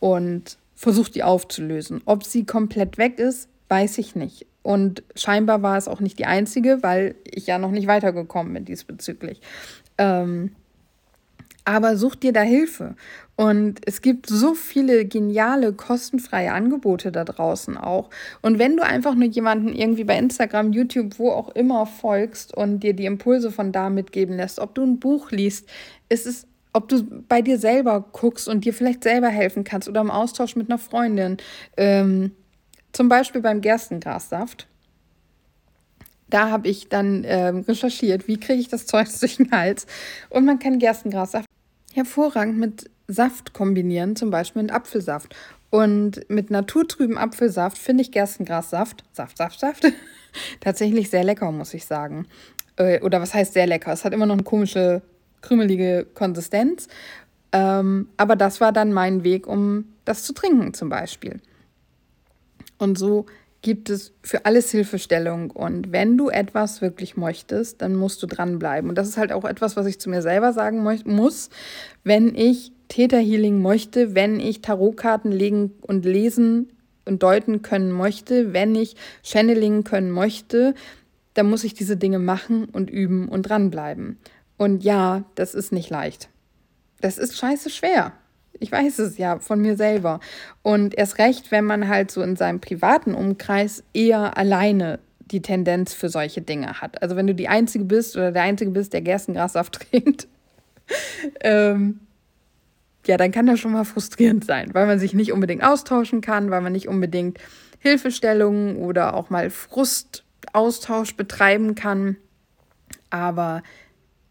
und 0.00 0.58
versucht, 0.74 1.14
die 1.14 1.22
aufzulösen. 1.22 2.02
Ob 2.04 2.24
sie 2.24 2.44
komplett 2.44 2.98
weg 2.98 3.18
ist, 3.18 3.48
weiß 3.68 3.98
ich 3.98 4.14
nicht. 4.14 4.46
Und 4.66 5.04
scheinbar 5.14 5.62
war 5.62 5.76
es 5.76 5.86
auch 5.86 6.00
nicht 6.00 6.18
die 6.18 6.26
einzige, 6.26 6.82
weil 6.82 7.14
ich 7.22 7.46
ja 7.46 7.56
noch 7.56 7.70
nicht 7.70 7.86
weitergekommen 7.86 8.52
bin 8.52 8.64
diesbezüglich. 8.64 9.40
Ähm, 9.96 10.56
aber 11.64 11.96
such 11.96 12.16
dir 12.16 12.32
da 12.32 12.40
Hilfe. 12.40 12.96
Und 13.36 13.78
es 13.86 14.02
gibt 14.02 14.26
so 14.26 14.54
viele 14.54 15.04
geniale, 15.04 15.72
kostenfreie 15.72 16.50
Angebote 16.50 17.12
da 17.12 17.24
draußen 17.24 17.76
auch. 17.76 18.10
Und 18.42 18.58
wenn 18.58 18.76
du 18.76 18.84
einfach 18.84 19.14
nur 19.14 19.28
jemanden 19.28 19.72
irgendwie 19.72 20.02
bei 20.02 20.18
Instagram, 20.18 20.72
YouTube, 20.72 21.20
wo 21.20 21.30
auch 21.30 21.50
immer 21.50 21.86
folgst 21.86 22.52
und 22.52 22.80
dir 22.80 22.92
die 22.92 23.06
Impulse 23.06 23.52
von 23.52 23.70
da 23.70 23.88
mitgeben 23.88 24.36
lässt, 24.36 24.58
ob 24.58 24.74
du 24.74 24.82
ein 24.82 24.98
Buch 24.98 25.30
liest, 25.30 25.68
ist 26.08 26.26
es 26.26 26.48
ob 26.72 26.88
du 26.88 27.04
bei 27.04 27.40
dir 27.40 27.58
selber 27.58 28.04
guckst 28.12 28.48
und 28.48 28.64
dir 28.64 28.74
vielleicht 28.74 29.04
selber 29.04 29.28
helfen 29.28 29.62
kannst 29.62 29.88
oder 29.88 30.00
im 30.02 30.10
Austausch 30.10 30.56
mit 30.56 30.68
einer 30.68 30.78
Freundin. 30.78 31.36
Ähm, 31.76 32.32
zum 32.96 33.10
Beispiel 33.10 33.42
beim 33.42 33.60
Gerstengrassaft. 33.60 34.66
Da 36.30 36.50
habe 36.50 36.66
ich 36.68 36.88
dann 36.88 37.24
ähm, 37.26 37.60
recherchiert, 37.68 38.26
wie 38.26 38.40
kriege 38.40 38.58
ich 38.58 38.68
das 38.68 38.86
Zeug 38.86 39.08
durch 39.20 39.36
den 39.36 39.50
Hals. 39.50 39.86
Und 40.30 40.46
man 40.46 40.58
kann 40.58 40.78
Gerstengrassaft 40.78 41.46
hervorragend 41.92 42.58
mit 42.58 42.90
Saft 43.06 43.52
kombinieren, 43.52 44.16
zum 44.16 44.30
Beispiel 44.30 44.62
mit 44.62 44.72
Apfelsaft. 44.72 45.36
Und 45.68 46.28
mit 46.30 46.50
naturtrüben 46.50 47.18
Apfelsaft 47.18 47.76
finde 47.76 48.00
ich 48.00 48.12
Gerstengrassaft, 48.12 49.04
Saft, 49.12 49.36
Saft, 49.36 49.60
Saft, 49.60 49.92
tatsächlich 50.60 51.10
sehr 51.10 51.22
lecker, 51.22 51.52
muss 51.52 51.74
ich 51.74 51.84
sagen. 51.84 52.26
Äh, 52.76 53.02
oder 53.02 53.20
was 53.20 53.34
heißt 53.34 53.52
sehr 53.52 53.66
lecker? 53.66 53.92
Es 53.92 54.06
hat 54.06 54.14
immer 54.14 54.26
noch 54.26 54.36
eine 54.36 54.42
komische, 54.42 55.02
krümelige 55.42 56.06
Konsistenz. 56.14 56.88
Ähm, 57.52 58.08
aber 58.16 58.36
das 58.36 58.62
war 58.62 58.72
dann 58.72 58.94
mein 58.94 59.22
Weg, 59.22 59.46
um 59.46 59.84
das 60.06 60.22
zu 60.22 60.32
trinken, 60.32 60.72
zum 60.72 60.88
Beispiel. 60.88 61.42
Und 62.78 62.98
so 62.98 63.26
gibt 63.62 63.90
es 63.90 64.12
für 64.22 64.46
alles 64.46 64.70
Hilfestellung. 64.70 65.50
Und 65.50 65.90
wenn 65.92 66.16
du 66.16 66.28
etwas 66.28 66.82
wirklich 66.82 67.16
möchtest, 67.16 67.82
dann 67.82 67.94
musst 67.94 68.22
du 68.22 68.26
dranbleiben. 68.26 68.88
Und 68.88 68.96
das 68.96 69.08
ist 69.08 69.16
halt 69.16 69.32
auch 69.32 69.44
etwas, 69.44 69.76
was 69.76 69.86
ich 69.86 69.98
zu 69.98 70.08
mir 70.08 70.22
selber 70.22 70.52
sagen 70.52 70.82
muss. 70.82 71.50
Wenn 72.04 72.34
ich 72.34 72.72
Täterhealing 72.88 73.60
möchte, 73.60 74.14
wenn 74.14 74.38
ich 74.38 74.62
Tarotkarten 74.62 75.32
legen 75.32 75.72
und 75.80 76.04
lesen 76.04 76.70
und 77.04 77.22
deuten 77.22 77.62
können 77.62 77.90
möchte, 77.90 78.52
wenn 78.52 78.74
ich 78.74 78.94
Channeling 79.24 79.82
können 79.82 80.10
möchte, 80.10 80.74
dann 81.34 81.50
muss 81.50 81.64
ich 81.64 81.74
diese 81.74 81.96
Dinge 81.96 82.18
machen 82.18 82.66
und 82.66 82.88
üben 82.88 83.28
und 83.28 83.42
dranbleiben. 83.42 84.18
Und 84.56 84.84
ja, 84.84 85.24
das 85.34 85.54
ist 85.54 85.72
nicht 85.72 85.90
leicht. 85.90 86.28
Das 87.00 87.18
ist 87.18 87.36
scheiße 87.36 87.70
schwer. 87.70 88.12
Ich 88.60 88.72
weiß 88.72 88.98
es 88.98 89.18
ja 89.18 89.38
von 89.38 89.60
mir 89.60 89.76
selber. 89.76 90.20
Und 90.62 90.94
erst 90.94 91.18
recht, 91.18 91.50
wenn 91.50 91.64
man 91.64 91.88
halt 91.88 92.10
so 92.10 92.22
in 92.22 92.36
seinem 92.36 92.60
privaten 92.60 93.14
Umkreis 93.14 93.82
eher 93.92 94.36
alleine 94.36 94.98
die 95.20 95.42
Tendenz 95.42 95.92
für 95.92 96.08
solche 96.08 96.40
Dinge 96.40 96.80
hat. 96.80 97.02
Also 97.02 97.16
wenn 97.16 97.26
du 97.26 97.34
die 97.34 97.48
Einzige 97.48 97.84
bist 97.84 98.16
oder 98.16 98.32
der 98.32 98.42
Einzige 98.42 98.70
bist, 98.70 98.92
der 98.92 99.02
Gerstengrassaft 99.02 99.72
trinkt, 99.90 100.28
ähm, 101.40 102.00
ja, 103.06 103.16
dann 103.16 103.32
kann 103.32 103.46
das 103.46 103.60
schon 103.60 103.72
mal 103.72 103.84
frustrierend 103.84 104.44
sein, 104.44 104.70
weil 104.72 104.86
man 104.86 104.98
sich 104.98 105.14
nicht 105.14 105.32
unbedingt 105.32 105.62
austauschen 105.62 106.20
kann, 106.20 106.50
weil 106.50 106.60
man 106.60 106.72
nicht 106.72 106.88
unbedingt 106.88 107.38
Hilfestellungen 107.78 108.76
oder 108.76 109.14
auch 109.14 109.30
mal 109.30 109.50
Frustaustausch 109.50 111.16
betreiben 111.16 111.74
kann. 111.74 112.16
Aber 113.10 113.62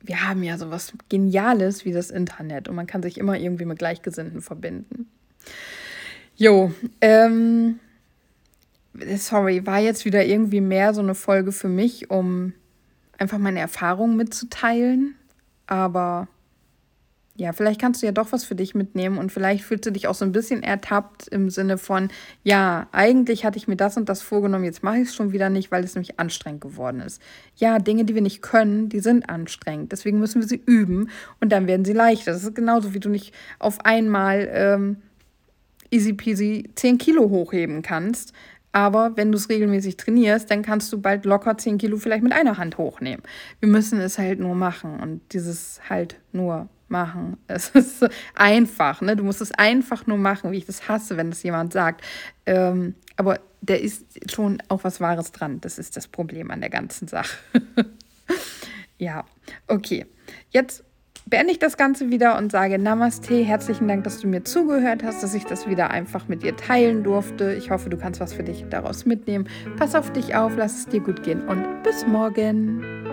wir 0.07 0.27
haben 0.27 0.43
ja 0.43 0.57
sowas 0.57 0.93
Geniales 1.09 1.85
wie 1.85 1.91
das 1.91 2.11
Internet 2.11 2.67
und 2.67 2.75
man 2.75 2.87
kann 2.87 3.03
sich 3.03 3.17
immer 3.17 3.37
irgendwie 3.37 3.65
mit 3.65 3.79
Gleichgesinnten 3.79 4.41
verbinden. 4.41 5.07
Jo, 6.35 6.71
ähm, 7.01 7.79
sorry, 9.17 9.65
war 9.65 9.79
jetzt 9.79 10.05
wieder 10.05 10.25
irgendwie 10.25 10.61
mehr 10.61 10.93
so 10.93 11.01
eine 11.01 11.15
Folge 11.15 11.51
für 11.51 11.69
mich, 11.69 12.09
um 12.09 12.53
einfach 13.17 13.37
meine 13.37 13.59
Erfahrungen 13.59 14.17
mitzuteilen. 14.17 15.15
Aber 15.67 16.27
ja, 17.37 17.51
vielleicht 17.51 17.81
kannst 17.81 18.01
du 18.01 18.05
ja 18.05 18.13
doch 18.13 18.31
was 18.31 18.45
für 18.45 18.55
dich 18.55 18.75
mitnehmen 18.75 19.17
und 19.17 19.29
vielleicht 19.29 19.65
fühlst 19.65 19.85
du 19.85 19.91
dich 19.91 20.07
auch 20.07 20.15
so 20.15 20.23
ein 20.23 20.31
bisschen 20.31 20.63
ertappt 20.63 21.27
im 21.27 21.49
Sinne 21.49 21.77
von, 21.77 22.09
ja, 22.43 22.87
eigentlich 22.93 23.43
hatte 23.43 23.57
ich 23.57 23.67
mir 23.67 23.75
das 23.75 23.97
und 23.97 24.07
das 24.07 24.21
vorgenommen, 24.21 24.63
jetzt 24.63 24.83
mache 24.83 24.99
ich 24.99 25.09
es 25.09 25.15
schon 25.15 25.33
wieder 25.33 25.49
nicht, 25.49 25.69
weil 25.69 25.83
es 25.83 25.95
nämlich 25.95 26.17
anstrengend 26.17 26.61
geworden 26.61 27.01
ist. 27.01 27.21
Ja, 27.57 27.79
Dinge, 27.79 28.05
die 28.05 28.15
wir 28.15 28.21
nicht 28.21 28.41
können, 28.41 28.87
die 28.87 29.01
sind 29.01 29.29
anstrengend. 29.29 29.91
Deswegen 29.91 30.19
müssen 30.19 30.41
wir 30.41 30.47
sie 30.47 30.61
üben 30.65 31.09
und 31.41 31.51
dann 31.51 31.67
werden 31.67 31.83
sie 31.83 31.93
leichter. 31.93 32.31
Das 32.31 32.43
ist 32.43 32.55
genauso, 32.55 32.93
wie 32.93 33.01
du 33.01 33.09
nicht 33.09 33.33
auf 33.59 33.83
einmal 33.83 34.49
ähm, 34.53 34.97
easy 35.91 36.13
peasy 36.13 36.69
10 36.75 36.97
Kilo 36.97 37.29
hochheben 37.29 37.81
kannst. 37.81 38.31
Aber 38.71 39.17
wenn 39.17 39.31
du 39.31 39.37
es 39.37 39.49
regelmäßig 39.49 39.97
trainierst, 39.97 40.51
dann 40.51 40.61
kannst 40.61 40.91
du 40.93 41.01
bald 41.01 41.25
locker 41.25 41.57
10 41.57 41.79
Kilo 41.79 41.97
vielleicht 41.97 42.23
mit 42.23 42.33
einer 42.33 42.57
Hand 42.57 42.77
hochnehmen. 42.77 43.23
Wir 43.59 43.69
müssen 43.69 43.99
es 43.99 44.17
halt 44.17 44.39
nur 44.39 44.55
machen 44.55 44.99
und 45.01 45.21
dieses 45.33 45.81
halt 45.89 46.17
nur 46.31 46.69
machen. 46.89 47.37
Es 47.47 47.69
ist 47.69 48.07
einfach, 48.35 49.01
ne? 49.01 49.15
Du 49.15 49.23
musst 49.23 49.41
es 49.41 49.51
einfach 49.51 50.07
nur 50.07 50.17
machen, 50.17 50.51
wie 50.51 50.57
ich 50.57 50.65
das 50.65 50.87
hasse, 50.87 51.17
wenn 51.17 51.29
das 51.29 51.43
jemand 51.43 51.73
sagt. 51.73 52.03
Ähm, 52.45 52.95
aber 53.15 53.39
da 53.61 53.73
ist 53.75 54.05
schon 54.31 54.61
auch 54.67 54.83
was 54.83 55.01
Wahres 55.01 55.31
dran. 55.31 55.61
Das 55.61 55.79
ist 55.79 55.97
das 55.97 56.07
Problem 56.07 56.51
an 56.51 56.61
der 56.61 56.69
ganzen 56.69 57.07
Sache. 57.07 57.37
ja, 58.97 59.25
okay. 59.67 60.05
Jetzt 60.49 60.83
beende 61.25 61.51
ich 61.51 61.59
das 61.59 61.77
Ganze 61.77 62.11
wieder 62.11 62.37
und 62.37 62.51
sage 62.51 62.77
Namaste. 62.77 63.43
Herzlichen 63.43 63.87
Dank, 63.87 64.03
dass 64.03 64.19
du 64.19 64.27
mir 64.27 64.43
zugehört 64.43 65.03
hast, 65.03 65.23
dass 65.23 65.33
ich 65.33 65.45
das 65.45 65.67
wieder 65.67 65.89
einfach 65.89 66.27
mit 66.27 66.43
dir 66.43 66.55
teilen 66.55 67.03
durfte. 67.03 67.53
Ich 67.53 67.71
hoffe, 67.71 67.89
du 67.89 67.97
kannst 67.97 68.19
was 68.19 68.33
für 68.33 68.43
dich 68.43 68.65
daraus 68.69 69.05
mitnehmen. 69.05 69.47
Pass 69.77 69.95
auf 69.95 70.11
dich 70.11 70.35
auf, 70.35 70.53
lass 70.55 70.79
es 70.79 70.85
dir 70.87 70.99
gut 70.99 71.23
gehen 71.23 71.47
und 71.47 71.83
bis 71.83 72.05
morgen. 72.05 73.04